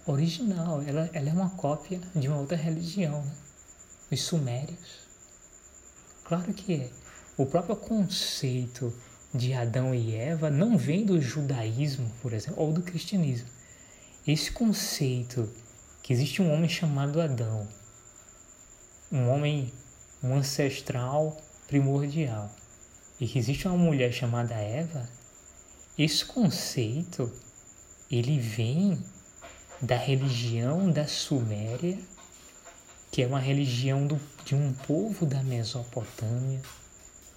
original, 0.06 0.82
ela, 0.82 1.10
ela 1.14 1.30
é 1.30 1.32
uma 1.32 1.52
cópia 1.52 2.02
de 2.14 2.28
uma 2.28 2.38
outra 2.38 2.58
religião, 2.58 3.22
né? 3.24 3.32
os 4.12 4.22
sumérios. 4.24 5.08
Claro 6.26 6.54
que 6.54 6.74
é. 6.74 6.92
O 7.38 7.46
próprio 7.46 7.78
conceito 7.78 8.94
de 9.34 9.54
Adão 9.54 9.96
e 9.96 10.16
Eva 10.16 10.50
não 10.50 10.78
vem 10.78 11.06
do 11.06 11.22
judaísmo, 11.22 12.12
por 12.22 12.34
exemplo, 12.34 12.62
ou 12.62 12.74
do 12.74 12.82
cristianismo. 12.82 13.48
Esse 14.28 14.52
conceito 14.52 15.50
que 16.04 16.12
existe 16.12 16.42
um 16.42 16.52
homem 16.52 16.68
chamado 16.68 17.22
Adão, 17.22 17.66
um 19.10 19.30
homem 19.30 19.72
um 20.24 20.36
ancestral 20.36 21.38
primordial 21.68 22.50
e 23.20 23.28
que 23.28 23.40
existe 23.40 23.68
uma 23.68 23.78
mulher 23.78 24.12
chamada 24.12 24.54
Eva, 24.56 25.08
esse 25.98 26.24
conceito 26.26 27.32
ele 28.10 28.40
vem 28.40 29.04
da 29.82 29.98
religião 29.98 30.92
da 30.92 31.08
Suméria, 31.08 31.98
que 33.12 33.22
é 33.22 33.28
uma 33.28 33.40
religião 33.40 34.06
do, 34.06 34.20
de 34.46 34.56
um 34.56 34.74
povo 34.74 35.26
da 35.26 35.42
Mesopotâmia, 35.44 36.62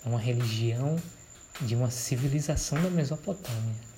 é 0.04 0.08
uma 0.08 0.20
religião 0.20 0.96
de 1.60 1.74
uma 1.74 1.90
civilização 1.90 2.80
da 2.82 2.90
Mesopotâmia. 2.90 3.90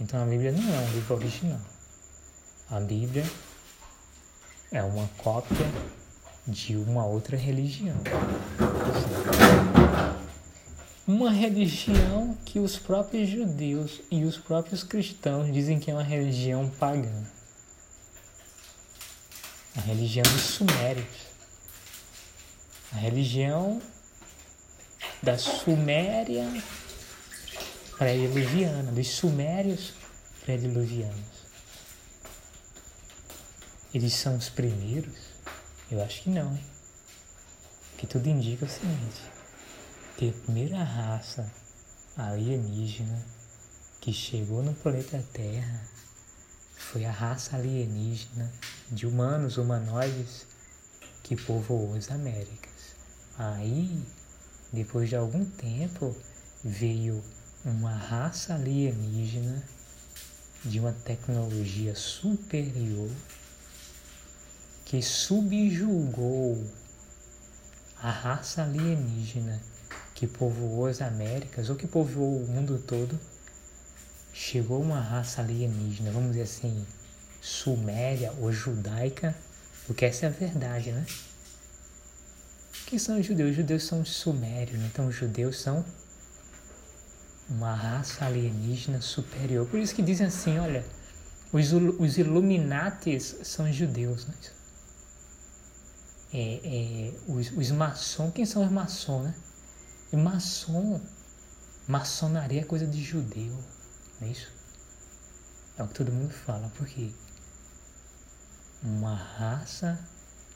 Então 0.00 0.22
a 0.22 0.26
Bíblia 0.26 0.52
não 0.52 0.74
é 0.74 0.78
um 0.78 0.92
livro 0.92 1.14
original. 1.14 1.60
A 2.70 2.80
Bíblia 2.80 3.24
é 4.72 4.82
uma 4.82 5.08
cópia 5.18 5.66
de 6.46 6.76
uma 6.76 7.04
outra 7.06 7.36
religião. 7.36 7.96
Uma 11.06 11.30
religião 11.30 12.36
que 12.44 12.58
os 12.58 12.78
próprios 12.78 13.28
judeus 13.28 14.00
e 14.10 14.24
os 14.24 14.36
próprios 14.36 14.82
cristãos 14.82 15.52
dizem 15.52 15.78
que 15.78 15.90
é 15.90 15.94
uma 15.94 16.02
religião 16.02 16.68
pagã. 16.78 17.24
A 19.76 19.80
religião 19.80 20.24
dos 20.24 20.42
sumérios. 20.42 21.34
A 22.92 22.96
religião 22.96 23.82
da 25.22 25.36
Suméria 25.38 26.46
pré-diluviana, 27.98 28.92
dos 28.92 29.08
sumérios 29.08 29.92
pré-diluvianos. 30.44 31.34
Eles 33.92 34.12
são 34.12 34.36
os 34.36 34.48
primeiros 34.48 35.23
eu 35.94 36.02
acho 36.02 36.22
que 36.22 36.30
não? 36.30 36.58
Que 37.96 38.06
tudo 38.06 38.28
indica 38.28 38.64
o 38.64 38.68
seguinte: 38.68 39.22
que 40.16 40.28
a 40.28 40.32
primeira 40.44 40.82
raça 40.82 41.50
alienígena 42.16 43.24
que 44.00 44.12
chegou 44.12 44.62
no 44.62 44.74
planeta 44.74 45.24
Terra 45.32 45.82
foi 46.76 47.04
a 47.04 47.10
raça 47.10 47.56
alienígena 47.56 48.52
de 48.90 49.06
humanos 49.06 49.56
humanoides 49.56 50.46
que 51.22 51.36
povoou 51.36 51.94
as 51.94 52.10
Américas. 52.10 52.94
Aí, 53.38 54.02
depois 54.72 55.08
de 55.08 55.16
algum 55.16 55.44
tempo, 55.44 56.14
veio 56.62 57.22
uma 57.64 57.96
raça 57.96 58.54
alienígena 58.54 59.62
de 60.64 60.80
uma 60.80 60.92
tecnologia 60.92 61.94
superior 61.94 63.10
que 64.94 65.02
subjugou 65.02 66.64
a 68.00 68.12
raça 68.12 68.62
alienígena 68.62 69.60
que 70.14 70.24
povoou 70.24 70.86
as 70.86 71.02
Américas 71.02 71.68
ou 71.68 71.74
que 71.74 71.84
povoou 71.84 72.44
o 72.44 72.46
mundo 72.46 72.78
todo, 72.78 73.18
chegou 74.32 74.80
uma 74.80 75.00
raça 75.00 75.42
alienígena, 75.42 76.12
vamos 76.12 76.28
dizer 76.28 76.42
assim, 76.42 76.86
suméria 77.42 78.32
ou 78.38 78.52
judaica, 78.52 79.34
porque 79.84 80.04
essa 80.04 80.26
é 80.26 80.28
a 80.28 80.32
verdade, 80.32 80.92
né? 80.92 81.04
Quem 82.86 82.96
são 82.96 83.18
os 83.18 83.26
judeus? 83.26 83.50
Os 83.50 83.56
judeus 83.56 83.82
são 83.82 84.00
os 84.00 84.10
sumérios, 84.10 84.78
né? 84.78 84.88
então 84.92 85.08
os 85.08 85.16
judeus 85.16 85.60
são 85.60 85.84
uma 87.50 87.74
raça 87.74 88.26
alienígena 88.26 89.00
superior. 89.00 89.66
Por 89.66 89.80
isso 89.80 89.92
que 89.92 90.02
dizem 90.02 90.28
assim, 90.28 90.56
olha, 90.56 90.84
os, 91.52 91.72
os 91.72 92.16
são 93.42 93.72
judeus, 93.72 94.26
né? 94.28 94.34
É, 96.34 96.60
é, 96.64 97.14
os, 97.28 97.52
os 97.52 97.70
maçons, 97.70 98.32
quem 98.34 98.44
são 98.44 98.64
os 98.64 98.70
maçons, 98.70 99.22
né? 99.22 99.34
E 100.12 100.16
maçom, 100.16 101.00
maçonaria 101.86 102.62
é 102.62 102.64
coisa 102.64 102.86
de 102.86 103.00
judeu, 103.00 103.56
não 104.20 104.26
é 104.28 104.32
isso? 104.32 104.50
É 105.78 105.82
o 105.84 105.86
que 105.86 105.94
todo 105.94 106.10
mundo 106.10 106.32
fala, 106.32 106.72
porque 106.76 107.12
uma 108.82 109.14
raça 109.14 109.96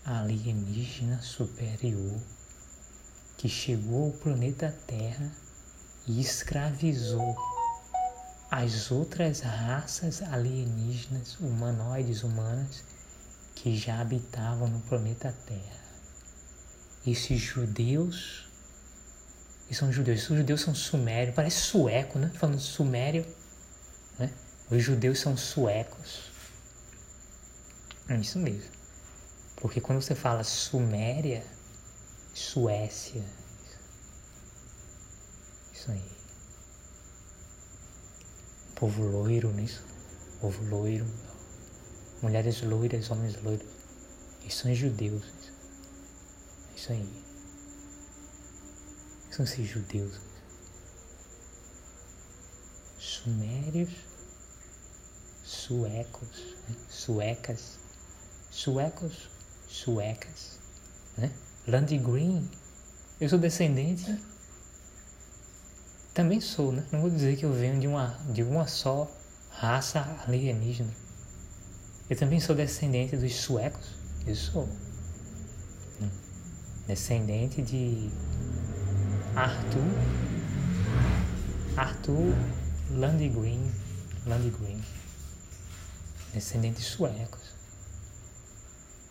alienígena 0.04 1.22
superior 1.22 2.20
que 3.36 3.48
chegou 3.48 4.06
ao 4.06 4.12
planeta 4.12 4.76
Terra 4.84 5.30
e 6.08 6.20
escravizou 6.20 7.36
as 8.50 8.90
outras 8.90 9.40
raças 9.40 10.22
alienígenas, 10.22 11.38
humanoides, 11.38 12.24
humanas, 12.24 12.82
que 13.58 13.76
já 13.76 14.00
habitavam 14.00 14.68
no 14.68 14.80
planeta 14.82 15.34
Terra. 15.46 15.78
Esses 17.04 17.40
judeus, 17.40 18.48
e 19.68 19.74
são 19.74 19.92
judeus, 19.92 20.30
os 20.30 20.36
judeus 20.36 20.60
são 20.60 20.74
sumérios, 20.74 21.34
parece 21.34 21.60
sueco, 21.62 22.20
né? 22.20 22.30
Falando 22.34 22.60
sumério, 22.60 23.26
né? 24.16 24.30
Os 24.70 24.82
judeus 24.82 25.18
são 25.18 25.36
suecos. 25.36 26.30
É 28.08 28.16
isso 28.16 28.38
mesmo. 28.38 28.70
Porque 29.56 29.80
quando 29.80 30.00
você 30.00 30.14
fala 30.14 30.44
Suméria, 30.44 31.44
Suécia, 32.32 33.24
isso 35.72 35.90
aí. 35.90 36.10
Povo 38.76 39.02
loiro 39.02 39.52
nisso. 39.52 39.82
Povo 40.40 40.64
loiro 40.64 41.06
mulheres 42.22 42.62
loiras, 42.62 43.10
homens 43.10 43.40
loiros. 43.42 43.66
Eles 44.42 44.54
são 44.54 44.74
judeus. 44.74 45.24
Isso 46.76 46.92
aí. 46.92 47.24
São 49.30 49.44
esses 49.44 49.68
judeus. 49.68 50.14
Sumérios 52.98 54.08
suecos, 55.48 56.56
né? 56.68 56.76
suecas, 56.90 57.78
suecos, 58.50 59.30
suecas, 59.66 60.58
né? 61.16 61.32
Land 61.66 61.96
Green. 61.98 62.48
Eu 63.18 63.28
sou 63.28 63.38
descendente, 63.38 64.18
também 66.12 66.40
sou, 66.40 66.70
né? 66.70 66.84
Não 66.92 67.00
vou 67.00 67.10
dizer 67.10 67.36
que 67.36 67.44
eu 67.44 67.52
venho 67.52 67.80
de 67.80 67.86
uma, 67.86 68.18
de 68.30 68.42
uma 68.42 68.66
só 68.66 69.10
raça 69.50 70.00
alienígena. 70.26 70.92
Eu 72.10 72.16
também 72.16 72.40
sou 72.40 72.56
descendente 72.56 73.18
dos 73.18 73.34
suecos. 73.34 73.94
Eu 74.26 74.34
sou. 74.34 74.66
Hum. 76.00 76.08
Descendente 76.86 77.60
de 77.60 78.10
Arthur. 79.36 79.82
Arthur 81.76 82.34
Landgren. 82.92 83.70
Landgren. 84.26 84.82
Descendentes 86.32 86.86
suecos. 86.86 87.42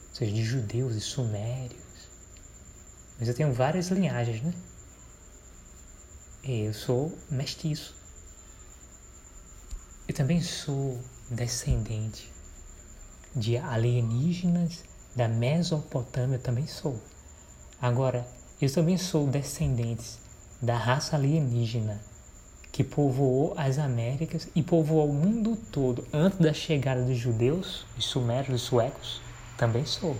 Ou 0.09 0.15
seja, 0.15 0.31
de 0.31 0.43
judeus 0.43 0.95
e 0.95 1.01
sumérios. 1.01 2.09
Mas 3.19 3.27
eu 3.27 3.35
tenho 3.35 3.53
várias 3.53 3.89
linhagens, 3.89 4.41
né? 4.41 4.53
Eu 6.43 6.73
sou 6.73 7.15
mestiço. 7.29 7.95
Eu 10.07 10.15
também 10.15 10.41
sou 10.41 10.99
descendente 11.29 12.36
de 13.35 13.57
alienígenas 13.57 14.83
da 15.15 15.27
Mesopotâmia, 15.27 16.37
eu 16.37 16.41
também 16.41 16.67
sou. 16.67 16.99
Agora, 17.81 18.27
eu 18.61 18.71
também 18.71 18.97
sou 18.97 19.27
descendente 19.27 20.17
da 20.61 20.75
raça 20.75 21.15
alienígena 21.15 22.01
que 22.71 22.83
povoou 22.83 23.53
as 23.57 23.79
Américas 23.79 24.47
e 24.55 24.61
povoou 24.61 25.09
o 25.09 25.13
mundo 25.13 25.55
todo 25.71 26.05
antes 26.13 26.37
da 26.39 26.53
chegada 26.53 27.03
dos 27.03 27.17
judeus, 27.17 27.85
os 27.97 28.05
sumérios, 28.05 28.61
os 28.61 28.67
suecos, 28.67 29.21
também 29.57 29.85
sou. 29.85 30.15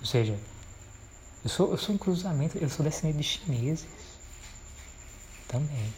Ou 0.00 0.06
seja, 0.06 0.36
eu 1.44 1.50
sou, 1.50 1.70
eu 1.70 1.78
sou 1.78 1.94
um 1.94 1.98
cruzamento, 1.98 2.58
eu 2.58 2.68
sou 2.68 2.84
descendente 2.84 3.18
de 3.18 3.24
chineses 3.24 3.86
também. 5.46 5.94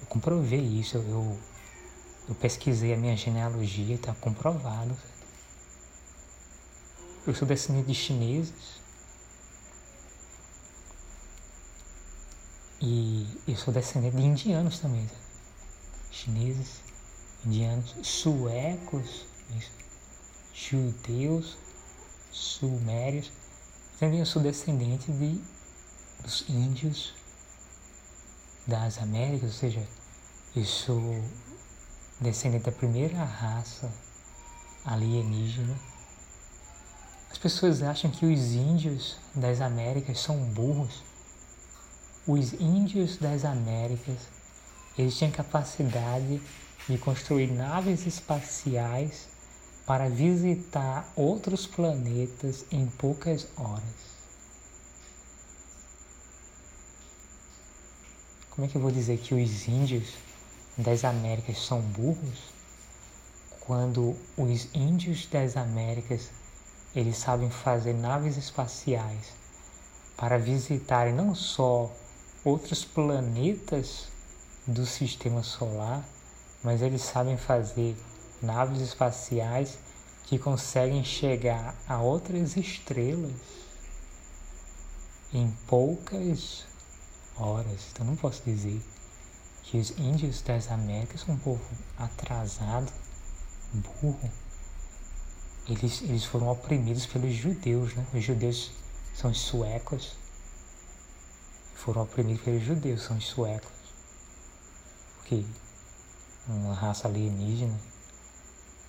Eu 0.00 0.06
comprovei 0.08 0.60
isso, 0.60 0.96
eu, 0.96 1.02
eu 1.02 1.38
pesquisei 2.34 2.94
a 2.94 2.96
minha 2.96 3.16
genealogia, 3.16 3.94
está 3.94 4.14
comprovado. 4.14 4.96
Eu 7.26 7.34
sou 7.34 7.46
descendente 7.46 7.88
de 7.88 7.94
chineses. 7.94 8.80
E 12.80 13.26
eu 13.46 13.56
sou 13.56 13.74
descendente 13.74 14.16
de 14.16 14.22
indianos 14.22 14.78
também. 14.78 15.08
Chineses, 16.10 16.80
indianos, 17.44 17.94
suecos, 18.02 19.26
judeus, 20.54 21.58
sumérios. 22.30 23.30
Também 23.98 24.20
eu 24.20 24.26
sou 24.26 24.40
descendente 24.40 25.10
de, 25.12 25.40
dos 26.22 26.48
índios 26.48 27.12
das 28.66 28.98
Américas, 28.98 29.50
ou 29.50 29.56
seja, 29.56 29.86
eu 30.56 30.64
sou 30.64 31.22
descendente 32.20 32.64
da 32.64 32.72
primeira 32.72 33.24
raça 33.24 33.90
alienígena. 34.84 35.74
As 37.30 37.38
pessoas 37.38 37.82
acham 37.82 38.10
que 38.10 38.26
os 38.26 38.52
índios 38.52 39.16
das 39.34 39.60
Américas 39.60 40.20
são 40.20 40.36
burros. 40.36 41.02
Os 42.26 42.52
índios 42.54 43.16
das 43.16 43.44
Américas, 43.44 44.18
eles 44.98 45.16
tinham 45.16 45.32
capacidade 45.32 46.42
de 46.88 46.98
construir 46.98 47.50
naves 47.50 48.06
espaciais 48.06 49.28
para 49.86 50.08
visitar 50.08 51.10
outros 51.16 51.66
planetas 51.66 52.64
em 52.70 52.86
poucas 52.86 53.48
horas. 53.56 54.10
Como 58.50 58.66
é 58.66 58.68
que 58.68 58.76
eu 58.76 58.82
vou 58.82 58.90
dizer 58.90 59.18
que 59.18 59.34
os 59.34 59.68
índios 59.68 60.14
das 60.82 61.04
Américas 61.04 61.58
são 61.58 61.80
burros 61.80 62.60
quando 63.60 64.16
os 64.36 64.68
índios 64.74 65.26
das 65.26 65.56
Américas 65.56 66.30
eles 66.94 67.18
sabem 67.18 67.50
fazer 67.50 67.94
naves 67.94 68.36
espaciais 68.36 69.32
para 70.16 70.38
visitarem 70.38 71.14
não 71.14 71.34
só 71.34 71.90
outros 72.44 72.84
planetas 72.84 74.08
do 74.66 74.84
sistema 74.84 75.42
solar, 75.42 76.04
mas 76.62 76.82
eles 76.82 77.02
sabem 77.02 77.36
fazer 77.36 77.96
naves 78.42 78.80
espaciais 78.80 79.78
que 80.24 80.38
conseguem 80.38 81.04
chegar 81.04 81.74
a 81.86 82.00
outras 82.00 82.56
estrelas 82.56 83.32
em 85.32 85.50
poucas 85.66 86.64
horas. 87.36 87.88
Então 87.92 88.04
não 88.04 88.16
posso 88.16 88.42
dizer 88.44 88.82
que 89.70 89.78
os 89.78 89.90
índios 89.96 90.42
das 90.42 90.68
Américas 90.68 91.20
são 91.20 91.36
um 91.36 91.38
povo 91.38 91.62
atrasado, 91.96 92.92
burro. 93.72 94.28
Eles, 95.68 96.02
eles 96.02 96.24
foram 96.24 96.48
oprimidos 96.48 97.06
pelos 97.06 97.32
judeus, 97.32 97.94
né? 97.94 98.04
Os 98.12 98.24
judeus 98.24 98.72
são 99.14 99.30
os 99.30 99.38
suecos. 99.38 100.16
Foram 101.76 102.02
oprimidos 102.02 102.42
pelos 102.42 102.64
judeus, 102.64 103.02
são 103.02 103.16
os 103.16 103.28
suecos. 103.28 103.70
Porque 105.18 105.44
uma 106.48 106.74
raça 106.74 107.06
alienígena 107.06 107.78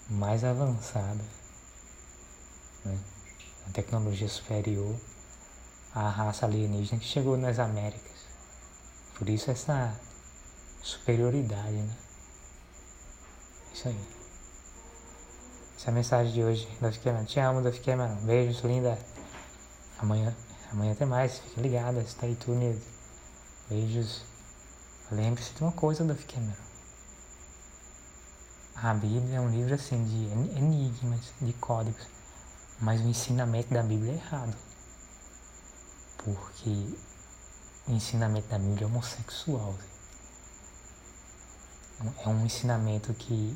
mais 0.10 0.44
avançada, 0.44 1.24
né? 2.84 3.00
a 3.68 3.72
tecnologia 3.72 4.28
superior 4.28 5.00
à 5.94 6.10
raça 6.10 6.48
alienígena 6.48 7.00
que 7.00 7.06
chegou 7.06 7.38
nas 7.38 7.60
Américas. 7.60 8.26
Por 9.14 9.30
isso 9.30 9.52
essa 9.52 9.96
superioridade, 10.82 11.72
né? 11.72 11.96
Isso 13.74 13.88
aí. 13.88 14.00
Essa 15.78 15.90
é 15.90 15.92
a 15.92 15.94
mensagem 15.94 16.34
de 16.34 16.44
hoje, 16.44 16.68
Duff 16.80 17.00
Cameron. 17.00 17.26
Te 17.26 17.40
amo, 17.40 17.62
Duff 17.62 17.80
Cameron. 17.80 18.16
Beijos, 18.26 18.64
linda. 18.64 18.98
Amanhã, 19.98 20.36
amanhã 20.72 20.94
tem 20.96 21.08
mais. 21.08 21.40
Fique 21.40 21.62
ligada, 21.62 22.06
stay 22.06 22.36
tuned. 22.36 22.82
Beijos. 23.70 24.24
Lembre-se 25.12 25.54
de 25.54 25.62
uma 25.62 25.72
coisa, 25.72 26.04
Duff 26.04 26.26
Cameron. 26.26 26.72
A 28.76 28.94
Bíblia 28.94 29.38
é 29.38 29.40
um 29.40 29.50
livro 29.50 29.76
assim 29.76 30.04
de 30.04 30.58
enigmas, 30.58 31.34
de 31.40 31.54
códigos, 31.54 32.08
mas 32.80 33.00
o 33.02 33.08
ensinamento 33.08 33.72
da 33.72 33.84
Bíblia 33.84 34.14
é 34.14 34.16
errado. 34.16 34.56
Porque 36.18 36.96
o 37.88 37.92
ensinamento 37.92 38.48
da 38.48 38.58
Bíblia 38.58 38.84
é 38.84 38.86
homossexual. 38.88 39.76
É 42.26 42.30
um 42.30 42.46
ensinamento 42.46 43.14
que 43.14 43.56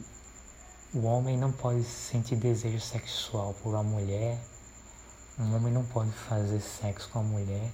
o 0.94 1.04
homem 1.04 1.36
não 1.36 1.52
pode 1.52 1.84
sentir 1.84 2.36
desejo 2.36 2.80
sexual 2.80 3.56
por 3.56 3.70
uma 3.70 3.84
mulher, 3.84 4.40
um 5.40 5.56
homem 5.56 5.74
não 5.74 5.84
pode 5.84 6.12
fazer 6.12 6.62
sexo 6.62 7.10
com 7.10 7.20
a 7.20 7.24
mulher. 7.24 7.72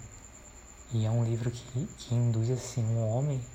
E 0.93 1.05
é 1.05 1.11
um 1.11 1.23
livro 1.23 1.51
que, 1.51 1.85
que 1.97 2.15
induz 2.15 2.49
assim 2.49 2.83
um 2.83 3.07
homem 3.07 3.45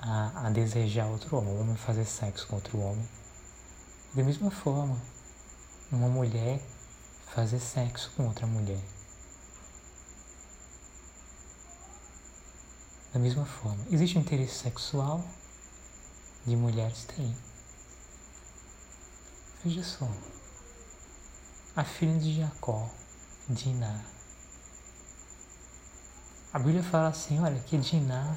a, 0.00 0.46
a 0.46 0.50
desejar 0.50 1.06
outro 1.06 1.36
homem, 1.36 1.54
um 1.54 1.60
homem 1.60 1.76
fazer 1.76 2.04
sexo 2.04 2.46
com 2.46 2.56
outro 2.56 2.78
homem. 2.78 3.08
Da 4.14 4.22
mesma 4.22 4.50
forma, 4.50 4.96
uma 5.90 6.08
mulher 6.08 6.60
fazer 7.34 7.58
sexo 7.58 8.12
com 8.16 8.26
outra 8.26 8.46
mulher. 8.46 8.95
Da 13.16 13.20
mesma 13.20 13.46
forma, 13.46 13.82
existe 13.90 14.18
um 14.18 14.20
interesse 14.20 14.56
sexual 14.56 15.24
de 16.44 16.54
mulheres? 16.54 17.04
Tem. 17.04 17.34
Veja 19.64 19.82
só. 19.82 20.06
A 21.74 21.82
filha 21.82 22.18
de 22.18 22.36
Jacó, 22.36 22.90
Diná. 23.48 24.04
A 26.52 26.58
Bíblia 26.58 26.82
fala 26.82 27.08
assim, 27.08 27.40
olha, 27.40 27.58
que 27.60 27.78
Diná 27.78 28.36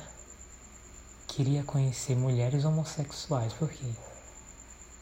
queria 1.27 1.61
conhecer 1.65 2.15
mulheres 2.15 2.63
homossexuais. 2.63 3.51
Por 3.51 3.67
quê? 3.69 3.93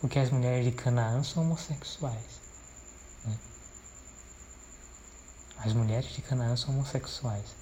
Porque 0.02 0.18
as 0.18 0.32
mulheres 0.32 0.66
de 0.66 0.72
Canaã 0.72 1.22
são 1.22 1.44
homossexuais. 1.44 2.42
Né? 3.24 3.38
As 5.60 5.72
mulheres 5.72 6.10
de 6.14 6.24
Canaã 6.24 6.58
são 6.58 6.72
homossexuais. 6.72 7.56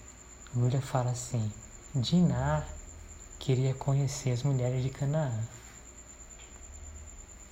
A 0.53 0.57
Bíblia 0.57 0.82
fala 0.82 1.11
assim, 1.11 1.51
Diná 1.95 2.67
queria 3.39 3.73
conhecer 3.73 4.31
as 4.31 4.43
mulheres 4.43 4.83
de 4.83 4.89
Canaã. 4.89 5.31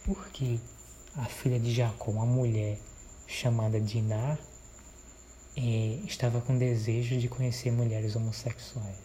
Porque 0.04 0.60
a 1.16 1.24
filha 1.26 1.58
de 1.58 1.74
Jacó, 1.74 2.12
uma 2.12 2.26
mulher 2.26 2.78
chamada 3.26 3.80
Diná, 3.80 4.38
eh, 5.56 6.02
estava 6.06 6.42
com 6.42 6.58
desejo 6.58 7.18
de 7.18 7.30
conhecer 7.30 7.72
mulheres 7.72 8.18
homossexuais, 8.18 8.98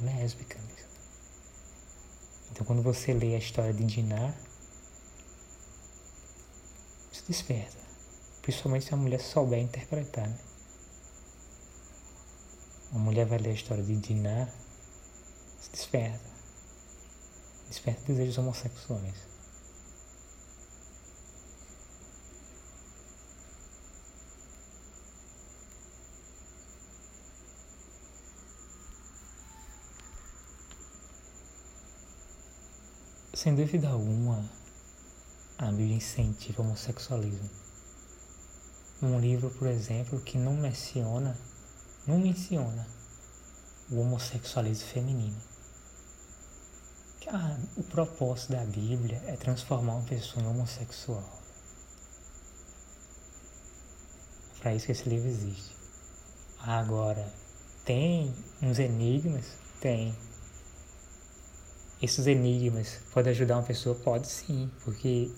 lésbicas. 0.00 0.62
Então, 2.50 2.64
quando 2.64 2.82
você 2.82 3.12
lê 3.12 3.34
a 3.34 3.38
história 3.38 3.74
de 3.74 3.84
Diná, 3.84 4.32
se 7.12 7.24
desperta. 7.28 7.76
Principalmente 8.40 8.86
se 8.86 8.94
a 8.94 8.96
mulher 8.96 9.20
souber 9.20 9.60
interpretar. 9.60 10.26
Né? 10.26 10.38
Uma 12.94 13.06
mulher 13.06 13.26
vai 13.26 13.38
ler 13.38 13.50
a 13.50 13.54
história 13.54 13.82
de 13.82 13.96
Diná, 13.96 14.46
se 15.60 15.68
desperta. 15.72 16.20
Desperta 17.68 18.00
desejos 18.06 18.38
homossexuais. 18.38 19.16
Sem 33.34 33.56
dúvida 33.56 33.88
alguma, 33.88 34.48
a 35.58 35.66
Bíblia 35.66 35.96
incentiva 35.96 36.62
o 36.62 36.64
homossexualismo. 36.64 37.50
Um 39.02 39.18
livro, 39.18 39.50
por 39.50 39.66
exemplo, 39.66 40.20
que 40.20 40.38
não 40.38 40.54
menciona, 40.54 41.36
não 42.06 42.18
menciona 42.18 42.86
o 43.90 44.00
homossexualismo 44.00 44.88
feminino. 44.88 45.40
Ah, 47.26 47.56
o 47.76 47.82
propósito 47.82 48.52
da 48.52 48.64
Bíblia 48.64 49.22
é 49.26 49.36
transformar 49.36 49.94
uma 49.94 50.06
pessoa 50.06 50.44
em 50.44 50.46
homossexual. 50.46 51.42
Para 54.60 54.74
isso 54.74 54.86
que 54.86 54.92
esse 54.92 55.08
livro 55.08 55.28
existe. 55.28 55.74
Agora, 56.60 57.32
tem 57.84 58.34
uns 58.62 58.78
enigmas? 58.78 59.46
Tem. 59.80 60.14
Esses 62.00 62.26
enigmas 62.26 63.00
podem 63.12 63.30
ajudar 63.32 63.56
uma 63.56 63.62
pessoa? 63.62 63.94
Pode 63.96 64.28
sim, 64.28 64.70
porque 64.84 65.30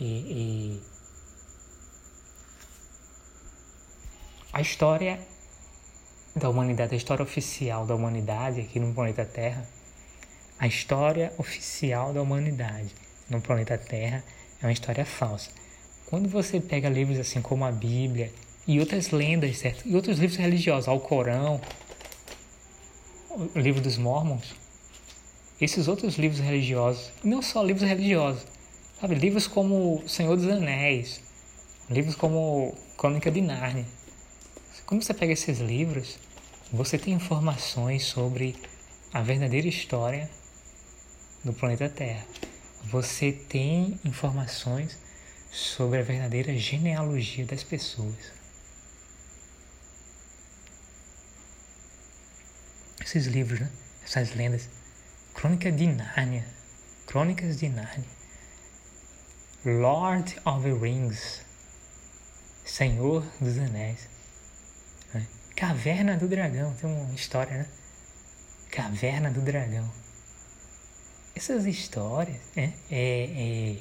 e, 0.00 0.04
e 0.04 0.82
a 4.54 4.60
história 4.60 5.18
da 6.36 6.48
humanidade, 6.48 6.94
a 6.94 6.96
história 6.96 7.24
oficial 7.24 7.84
da 7.84 7.92
humanidade 7.92 8.60
aqui 8.60 8.78
no 8.78 8.94
planeta 8.94 9.24
Terra, 9.24 9.66
a 10.56 10.68
história 10.68 11.32
oficial 11.38 12.12
da 12.12 12.22
humanidade 12.22 12.94
no 13.28 13.40
planeta 13.40 13.76
Terra 13.76 14.22
é 14.62 14.66
uma 14.66 14.72
história 14.72 15.04
falsa. 15.04 15.50
Quando 16.06 16.28
você 16.28 16.60
pega 16.60 16.88
livros 16.88 17.18
assim 17.18 17.42
como 17.42 17.64
a 17.64 17.72
Bíblia 17.72 18.32
e 18.64 18.78
outras 18.78 19.10
lendas, 19.10 19.58
certo? 19.58 19.88
E 19.88 19.96
outros 19.96 20.20
livros 20.20 20.38
religiosos, 20.38 20.86
ao 20.86 21.00
Corão, 21.00 21.60
o 23.56 23.58
livro 23.58 23.80
dos 23.80 23.98
Mormons, 23.98 24.54
esses 25.60 25.88
outros 25.88 26.16
livros 26.16 26.38
religiosos, 26.38 27.10
não 27.24 27.42
só 27.42 27.60
livros 27.60 27.88
religiosos, 27.88 28.46
sabe? 29.00 29.16
Livros 29.16 29.48
como 29.48 30.04
Senhor 30.06 30.36
dos 30.36 30.46
Anéis, 30.46 31.20
livros 31.90 32.14
como 32.14 32.72
Crônica 32.96 33.32
de 33.32 33.40
Nárnia. 33.40 34.03
Quando 34.86 35.02
você 35.02 35.14
pega 35.14 35.32
esses 35.32 35.60
livros, 35.60 36.18
você 36.70 36.98
tem 36.98 37.14
informações 37.14 38.04
sobre 38.04 38.54
a 39.14 39.22
verdadeira 39.22 39.66
história 39.66 40.30
do 41.42 41.54
planeta 41.54 41.88
Terra. 41.88 42.26
Você 42.84 43.32
tem 43.32 43.98
informações 44.04 44.98
sobre 45.50 46.00
a 46.00 46.02
verdadeira 46.02 46.54
genealogia 46.58 47.46
das 47.46 47.64
pessoas. 47.64 48.32
Esses 53.00 53.26
livros, 53.26 53.60
né? 53.60 53.70
essas 54.04 54.34
lendas 54.34 54.68
Crônica 55.32 55.72
de 55.72 55.86
Nárnia. 55.86 56.44
Crônicas 57.06 57.58
de 57.58 57.70
Nárnia. 57.70 58.08
Lord 59.64 60.36
of 60.44 60.62
the 60.62 60.72
Rings. 60.72 61.40
Senhor 62.66 63.24
dos 63.40 63.56
Anéis. 63.58 64.13
Caverna 65.56 66.16
do 66.16 66.28
Dragão. 66.28 66.74
Tem 66.74 66.90
uma 66.90 67.14
história, 67.14 67.58
né? 67.58 67.66
Caverna 68.70 69.30
do 69.30 69.40
Dragão. 69.40 69.90
Essas 71.34 71.64
histórias, 71.64 72.40
né? 72.56 72.72
É, 72.90 73.76
é... 73.76 73.78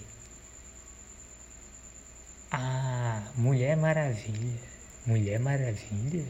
A 2.51 3.31
Mulher 3.35 3.75
Maravilha. 3.77 4.59
Mulher 5.05 5.39
Maravilha. 5.39 6.25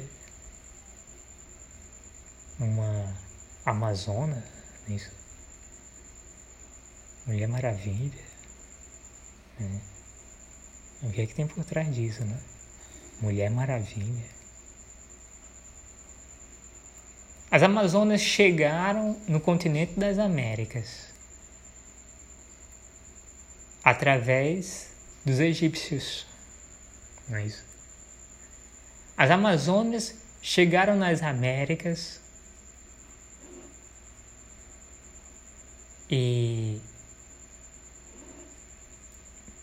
Uma 2.59 3.13
Amazona 3.65 4.43
isso. 4.87 5.11
Mulher 7.25 7.47
Maravilha. 7.47 8.23
Né? 9.59 9.81
O 11.03 11.11
que 11.11 11.21
é 11.21 11.25
que 11.25 11.35
tem 11.35 11.47
por 11.47 11.63
trás 11.63 11.93
disso, 11.93 12.23
né? 12.25 12.39
Mulher 13.21 13.49
Maravilha. 13.49 14.32
As 17.53 17.61
Amazonas 17.61 18.19
chegaram 18.19 19.15
no 19.27 19.39
continente 19.39 19.93
das 19.99 20.17
Américas 20.17 21.09
através 23.83 24.89
dos 25.23 25.39
egípcios. 25.39 26.25
Não 27.29 27.37
é 27.37 27.45
isso? 27.45 27.63
As 29.15 29.29
Amazonas 29.29 30.15
chegaram 30.41 30.95
nas 30.95 31.21
Américas 31.21 32.19
E 36.09 36.81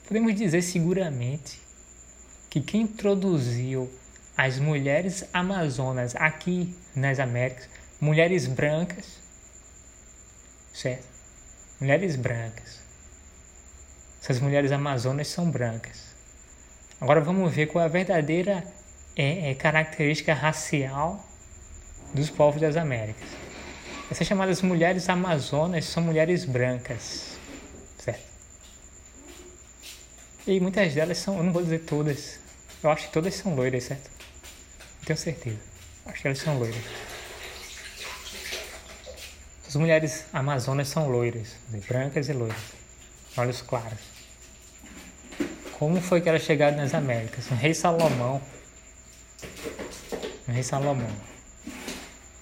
podemos 0.07 0.33
dizer 0.37 0.63
seguramente 0.63 1.61
que 2.49 2.61
quem 2.61 2.83
introduziu 2.83 3.91
as 4.41 4.59
mulheres 4.59 5.29
amazonas 5.35 6.17
aqui 6.17 6.75
nas 6.97 7.19
Américas, 7.21 7.69
mulheres 8.01 8.47
brancas, 8.47 9.21
certo? 10.73 11.07
Mulheres 11.81 12.17
brancas. 12.17 12.81
Essas 14.23 14.41
mulheres 14.41 14.73
amazonas 14.73 15.29
são 15.29 15.51
brancas. 15.51 16.11
Agora 17.01 17.21
vamos 17.21 17.53
ver 17.55 17.67
qual 17.67 17.83
é 17.83 17.87
a 17.87 17.91
verdadeira 17.91 18.65
é, 19.17 19.51
é, 19.51 19.55
característica 19.55 20.35
racial 20.35 21.25
dos 22.15 22.31
povos 22.31 22.61
das 22.61 22.77
Américas. 22.77 23.29
Essas 24.11 24.27
chamadas 24.27 24.61
mulheres 24.61 25.09
amazonas 25.09 25.85
são 25.85 26.03
mulheres 26.03 26.45
brancas, 26.45 27.39
certo? 27.99 28.29
E 30.47 30.59
muitas 30.59 30.95
delas 30.95 31.19
são, 31.19 31.37
eu 31.39 31.45
não 31.45 31.53
vou 31.53 31.63
dizer 31.63 31.81
todas, 31.81 32.41
eu 32.83 32.91
acho 32.91 33.07
que 33.07 33.13
todas 33.13 33.35
são 33.35 33.55
loiras, 33.55 33.85
certo? 33.85 34.11
Tenho 35.05 35.19
certeza. 35.19 35.59
Acho 36.07 36.23
que 36.23 36.29
elas 36.29 36.39
são 36.39 36.59
loiras. 36.59 36.83
As 39.71 39.77
mulheres 39.77 40.25
amazonas 40.33 40.89
são 40.89 41.09
loiras, 41.09 41.55
brancas 41.87 42.29
e 42.29 42.33
loiras, 42.33 42.59
olhos 43.37 43.63
claros. 43.63 44.01
Como 45.79 46.01
foi 46.03 46.21
que 46.21 46.29
elas 46.29 46.43
chegaram 46.43 46.77
nas 46.77 46.93
Américas? 46.93 47.49
Um 47.53 47.55
rei 47.55 47.73
Salomão. 47.73 48.43
Um 50.49 50.53
rei 50.53 50.65
Salomão. 50.65 51.15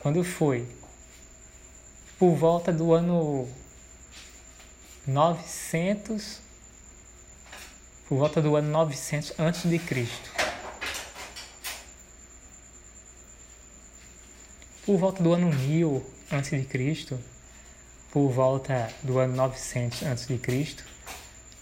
Quando 0.01 0.24
foi 0.24 0.66
por 2.18 2.35
volta 2.35 2.72
do 2.72 2.95
ano 2.95 3.47
900, 5.07 6.41
por 8.09 8.16
volta 8.16 8.41
do 8.41 8.57
ano 8.57 8.70
900 8.70 9.35
antes 9.39 9.68
de 9.68 9.79
Cristo. 9.79 10.38
Por 14.89 14.97
volta 14.97 15.22
do 15.22 15.34
ano 15.34 15.53
1000 15.53 16.03
antes 16.32 16.49
de 16.49 16.64
Cristo, 16.64 17.20
por 18.11 18.30
volta 18.30 18.89
do 19.03 19.18
ano 19.18 19.36
900 19.36 20.03
antes 20.05 20.26
de 20.26 20.39
Cristo, 20.39 20.82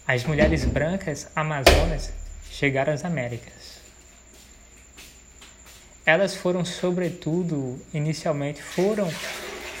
as 0.07 0.23
mulheres 0.23 0.63
brancas 0.63 1.27
amazonas 1.35 2.13
chegaram 2.49 2.93
às 2.93 3.03
Américas. 3.03 3.81
Elas 6.05 6.35
foram, 6.35 6.63
sobretudo, 6.63 7.77
inicialmente 7.93 8.63
foram 8.63 9.11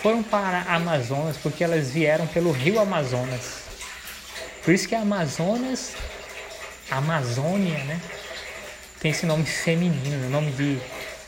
foram 0.01 0.21
para 0.21 0.63
Amazonas 0.63 1.37
porque 1.37 1.63
elas 1.63 1.89
vieram 1.89 2.27
pelo 2.27 2.51
rio 2.51 2.81
Amazonas. 2.81 3.61
Por 4.61 4.73
isso 4.73 4.89
que 4.89 4.93
Amazonas, 4.93 5.93
Amazônia, 6.91 7.81
né? 7.85 8.01
Tem 8.99 9.11
esse 9.11 9.25
nome 9.25 9.45
feminino, 9.45 10.29
nome 10.29 10.51
de 10.51 10.81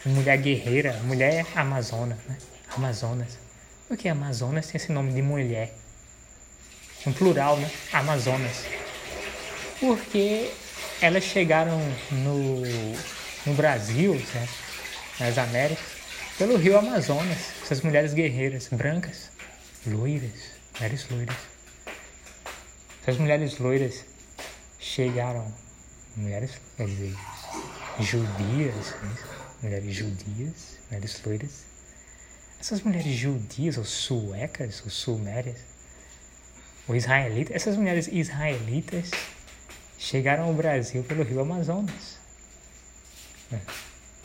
mulher 0.05 0.37
guerreira, 0.37 0.93
mulher 1.03 1.45
amazona, 1.55 2.17
né? 2.27 2.37
Amazonas. 2.75 3.37
Por 3.87 3.97
que 3.97 4.07
Amazonas 4.07 4.67
tem 4.67 4.77
esse 4.77 4.91
nome 4.91 5.11
de 5.11 5.21
mulher? 5.21 5.73
Um 7.05 7.11
plural, 7.11 7.57
né? 7.57 7.69
Amazonas. 7.91 8.65
Porque 9.79 10.51
elas 11.01 11.23
chegaram 11.23 11.79
no, 12.11 12.61
no 13.45 13.53
Brasil, 13.55 14.21
nas 15.19 15.37
Américas, 15.37 15.85
pelo 16.37 16.57
rio 16.57 16.77
Amazonas, 16.77 17.37
essas 17.63 17.81
mulheres 17.81 18.13
guerreiras 18.13 18.67
brancas, 18.71 19.31
loiras, 19.85 20.51
mulheres 20.75 21.07
loiras. 21.09 21.35
Essas 23.01 23.17
mulheres 23.17 23.57
loiras 23.57 24.05
chegaram, 24.77 25.53
mulheres, 26.15 26.51
quer 26.77 26.85
dizer, 26.85 27.15
judias, 27.99 28.95
né? 29.01 29.28
Mulheres 29.61 29.93
judias, 29.95 30.77
mulheres 30.89 31.21
loiras. 31.23 31.65
Essas 32.59 32.81
mulheres 32.81 33.15
judias, 33.15 33.77
ou 33.77 33.85
suecas, 33.85 34.81
ou 34.83 34.89
sumérias, 34.89 35.59
ou 36.87 36.95
israelitas, 36.95 37.55
essas 37.55 37.77
mulheres 37.77 38.07
israelitas 38.07 39.11
chegaram 39.97 40.45
ao 40.45 40.53
Brasil 40.53 41.03
pelo 41.03 41.23
rio 41.23 41.39
Amazonas. 41.39 42.17
Né? 43.49 43.61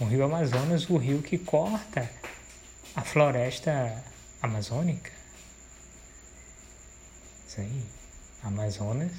O 0.01 0.05
rio 0.05 0.24
Amazonas, 0.24 0.89
o 0.89 0.97
rio 0.97 1.22
que 1.22 1.39
corta 1.39 2.11
a 2.97 3.03
floresta 3.03 4.03
amazônica. 4.43 5.11
Isso 7.47 7.61
aí. 7.61 7.82
Amazonas, 8.43 9.12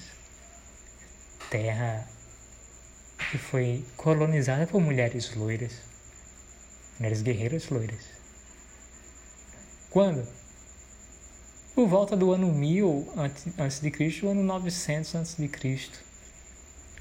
terra 1.50 2.08
que 3.32 3.38
foi 3.38 3.84
colonizada 3.98 4.68
por 4.68 4.80
mulheres 4.80 5.34
loiras, 5.36 5.74
mulheres 6.98 7.22
guerreiras 7.22 7.70
loiras. 7.70 8.04
Quando? 9.90 10.28
Por 11.74 11.88
volta 11.88 12.16
do 12.16 12.32
ano 12.32 12.52
1000 12.54 13.14
antes 13.18 13.80
de 13.82 13.92
Cristo, 13.92 14.30
ano 14.30 14.44
900 14.44 15.16
antes 15.16 15.36
de 15.36 15.48
Cristo. 15.48 16.00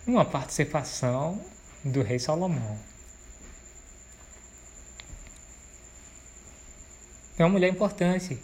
Uma 0.06 0.24
participação 0.24 1.40
do 1.84 2.02
rei 2.02 2.18
Salomão. 2.18 2.78
É 7.36 7.44
uma 7.44 7.50
mulher 7.50 7.68
importante. 7.68 8.40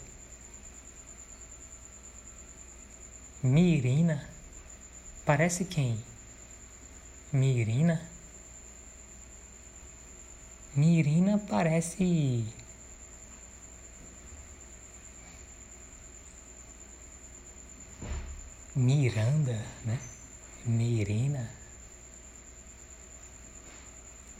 Mirina. 3.41 4.29
Parece 5.25 5.65
quem? 5.65 5.97
Mirina? 7.31 8.10
Mirina 10.73 11.37
parece. 11.37 12.45
Miranda, 18.73 19.61
né? 19.83 19.99
Mirina. 20.65 21.51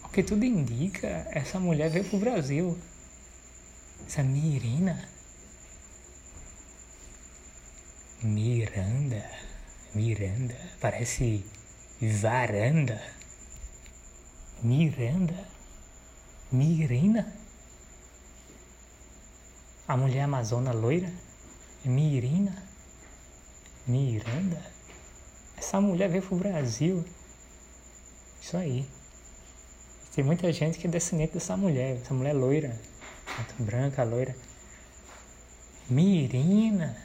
O 0.06 0.10
que 0.10 0.24
tudo 0.24 0.46
indica, 0.46 1.28
essa 1.32 1.60
mulher 1.60 1.90
veio 1.90 2.06
pro 2.06 2.18
Brasil. 2.18 2.80
Essa 4.08 4.24
Mirina. 4.24 5.10
Miranda. 8.24 9.30
Miranda. 9.94 10.56
Parece 10.80 11.44
varanda. 12.00 13.02
Miranda. 14.64 15.61
Mirina. 16.52 17.34
A 19.88 19.96
mulher 19.96 20.22
amazona 20.24 20.72
loira. 20.72 21.12
Mirina. 21.86 22.56
Miranda. 23.88 24.62
Essa 25.58 25.80
mulher 25.80 26.10
veio 26.10 26.24
pro 26.24 26.36
Brasil. 26.36 27.06
Isso 28.42 28.58
aí. 28.58 28.88
Tem 30.14 30.24
muita 30.24 30.52
gente 30.52 30.78
que 30.78 30.88
é 30.88 30.90
descendente 30.90 31.34
dessa 31.34 31.56
mulher. 31.56 31.98
Essa 31.98 32.14
mulher 32.14 32.34
loira 32.34 32.78
muito 33.38 33.64
branca, 33.64 34.04
loira. 34.04 34.36
Mirina. 35.90 36.96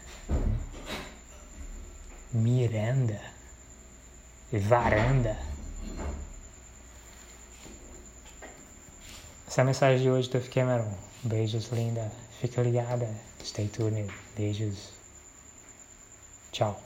Miranda. 2.32 3.20
Varanda. 4.52 5.38
Essa 9.56 9.62
é 9.62 9.64
a 9.64 9.64
mensagem 9.64 10.02
de 10.02 10.10
hoje 10.10 10.28
do 10.28 10.38
Cameron. 10.50 10.92
Beijos, 11.24 11.70
linda. 11.72 12.12
Fica 12.42 12.60
ligada. 12.60 13.08
Stay 13.42 13.66
tuned. 13.68 14.12
Beijos. 14.36 14.92
Tchau. 16.52 16.85